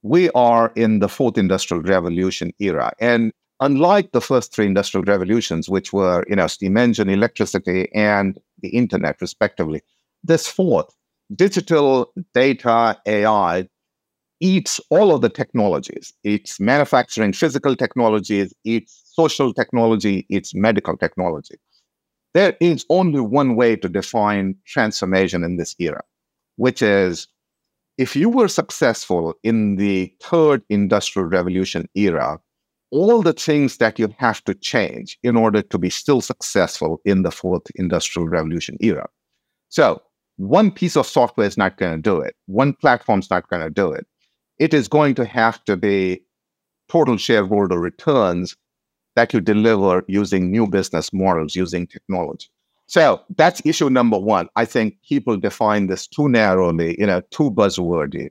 We 0.02 0.30
are 0.30 0.72
in 0.76 0.98
the 0.98 1.08
fourth 1.08 1.38
industrial 1.38 1.82
revolution 1.82 2.52
era. 2.58 2.92
And 3.00 3.32
unlike 3.60 4.12
the 4.12 4.20
first 4.20 4.54
three 4.54 4.66
industrial 4.66 5.04
revolutions, 5.04 5.68
which 5.68 5.92
were, 5.92 6.24
you 6.28 6.36
know, 6.36 6.46
steam 6.46 6.76
engine, 6.76 7.08
electricity, 7.08 7.88
and 7.94 8.38
the 8.60 8.68
internet, 8.70 9.16
respectively, 9.20 9.82
this 10.22 10.46
fourth, 10.46 10.94
digital 11.34 12.12
data, 12.34 12.98
AI, 13.06 13.68
eats 14.40 14.80
all 14.90 15.14
of 15.14 15.20
the 15.20 15.28
technologies. 15.28 16.12
It's 16.24 16.58
manufacturing 16.58 17.32
physical 17.32 17.76
technologies, 17.76 18.54
it's 18.64 19.02
social 19.14 19.52
technology, 19.52 20.26
it's 20.28 20.54
medical 20.54 20.96
technology. 20.96 21.56
There 22.32 22.56
is 22.60 22.86
only 22.90 23.20
one 23.20 23.56
way 23.56 23.76
to 23.76 23.88
define 23.88 24.56
transformation 24.64 25.44
in 25.44 25.56
this 25.56 25.74
era, 25.78 26.02
which 26.56 26.80
is 26.80 27.26
if 27.98 28.16
you 28.16 28.30
were 28.30 28.48
successful 28.48 29.34
in 29.42 29.76
the 29.76 30.12
third 30.22 30.62
industrial 30.70 31.28
revolution 31.28 31.88
era, 31.94 32.40
all 32.90 33.22
the 33.22 33.32
things 33.32 33.76
that 33.76 33.98
you 33.98 34.08
have 34.18 34.42
to 34.44 34.54
change 34.54 35.18
in 35.22 35.36
order 35.36 35.62
to 35.62 35.78
be 35.78 35.90
still 35.90 36.20
successful 36.20 37.00
in 37.04 37.22
the 37.22 37.30
fourth 37.30 37.70
industrial 37.74 38.28
revolution 38.28 38.76
era. 38.80 39.08
So, 39.68 40.02
one 40.36 40.70
piece 40.70 40.96
of 40.96 41.06
software 41.06 41.46
is 41.46 41.58
not 41.58 41.76
going 41.76 41.96
to 41.96 42.02
do 42.02 42.20
it. 42.20 42.34
One 42.46 42.72
platform 42.72 43.20
is 43.20 43.30
not 43.30 43.48
going 43.50 43.62
to 43.62 43.70
do 43.70 43.92
it. 43.92 44.06
It 44.60 44.72
is 44.72 44.86
going 44.86 45.16
to 45.16 45.24
have 45.24 45.64
to 45.64 45.76
be 45.76 46.22
total 46.88 47.16
shareholder 47.16 47.80
returns 47.80 48.56
that 49.16 49.32
you 49.32 49.40
deliver 49.40 50.04
using 50.06 50.50
new 50.50 50.68
business 50.68 51.12
models, 51.12 51.56
using 51.56 51.86
technology. 51.88 52.48
So 52.86 53.22
that's 53.36 53.62
issue 53.64 53.88
number 53.88 54.18
one. 54.18 54.48
I 54.56 54.64
think 54.64 54.98
people 55.08 55.36
define 55.36 55.86
this 55.86 56.06
too 56.06 56.28
narrowly, 56.28 56.96
you 56.98 57.06
know, 57.06 57.22
too 57.30 57.50
buzzwordy, 57.50 58.30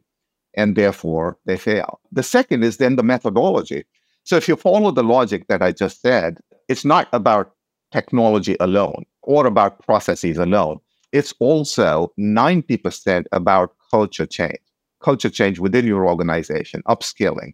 and 0.56 0.76
therefore 0.76 1.38
they 1.46 1.58
fail. 1.58 2.00
The 2.12 2.24
second 2.24 2.64
is 2.64 2.78
then 2.78 2.96
the 2.96 3.04
methodology. 3.04 3.86
So 4.24 4.36
if 4.36 4.48
you 4.48 4.56
follow 4.56 4.92
the 4.92 5.04
logic 5.04 5.48
that 5.48 5.62
I 5.62 5.72
just 5.72 6.02
said, 6.02 6.40
it's 6.68 6.86
not 6.86 7.08
about 7.12 7.54
technology 7.92 8.56
alone 8.60 9.06
or 9.24 9.48
about 9.48 9.80
processes 9.84 10.38
alone. 10.38 10.80
It's 11.12 11.34
also 11.40 12.14
90% 12.20 13.26
about 13.32 13.74
culture 13.90 14.28
change, 14.28 14.60
culture 15.00 15.30
change 15.30 15.60
within 15.60 15.86
your 15.86 16.08
organization, 16.08 16.82
upskilling, 16.88 17.54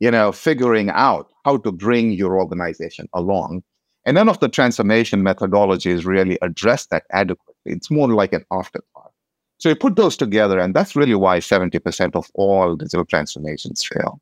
you 0.00 0.10
know, 0.10 0.32
figuring 0.32 0.90
out 0.90 1.30
how 1.44 1.56
to 1.58 1.72
bring 1.72 2.12
your 2.12 2.38
organization 2.38 3.08
along. 3.12 3.62
And 4.06 4.16
none 4.16 4.28
of 4.28 4.40
the 4.40 4.48
transformation 4.48 5.22
methodologies 5.22 6.04
really 6.04 6.38
address 6.42 6.86
that 6.86 7.04
adequately. 7.10 7.54
It's 7.64 7.90
more 7.90 8.08
like 8.08 8.32
an 8.32 8.44
afterthought. 8.50 9.12
So 9.58 9.68
you 9.70 9.76
put 9.76 9.96
those 9.96 10.16
together, 10.16 10.58
and 10.58 10.74
that's 10.74 10.94
really 10.94 11.14
why 11.14 11.38
70% 11.38 12.14
of 12.14 12.30
all 12.34 12.76
digital 12.76 13.04
transformations 13.04 13.82
fail. 13.84 14.20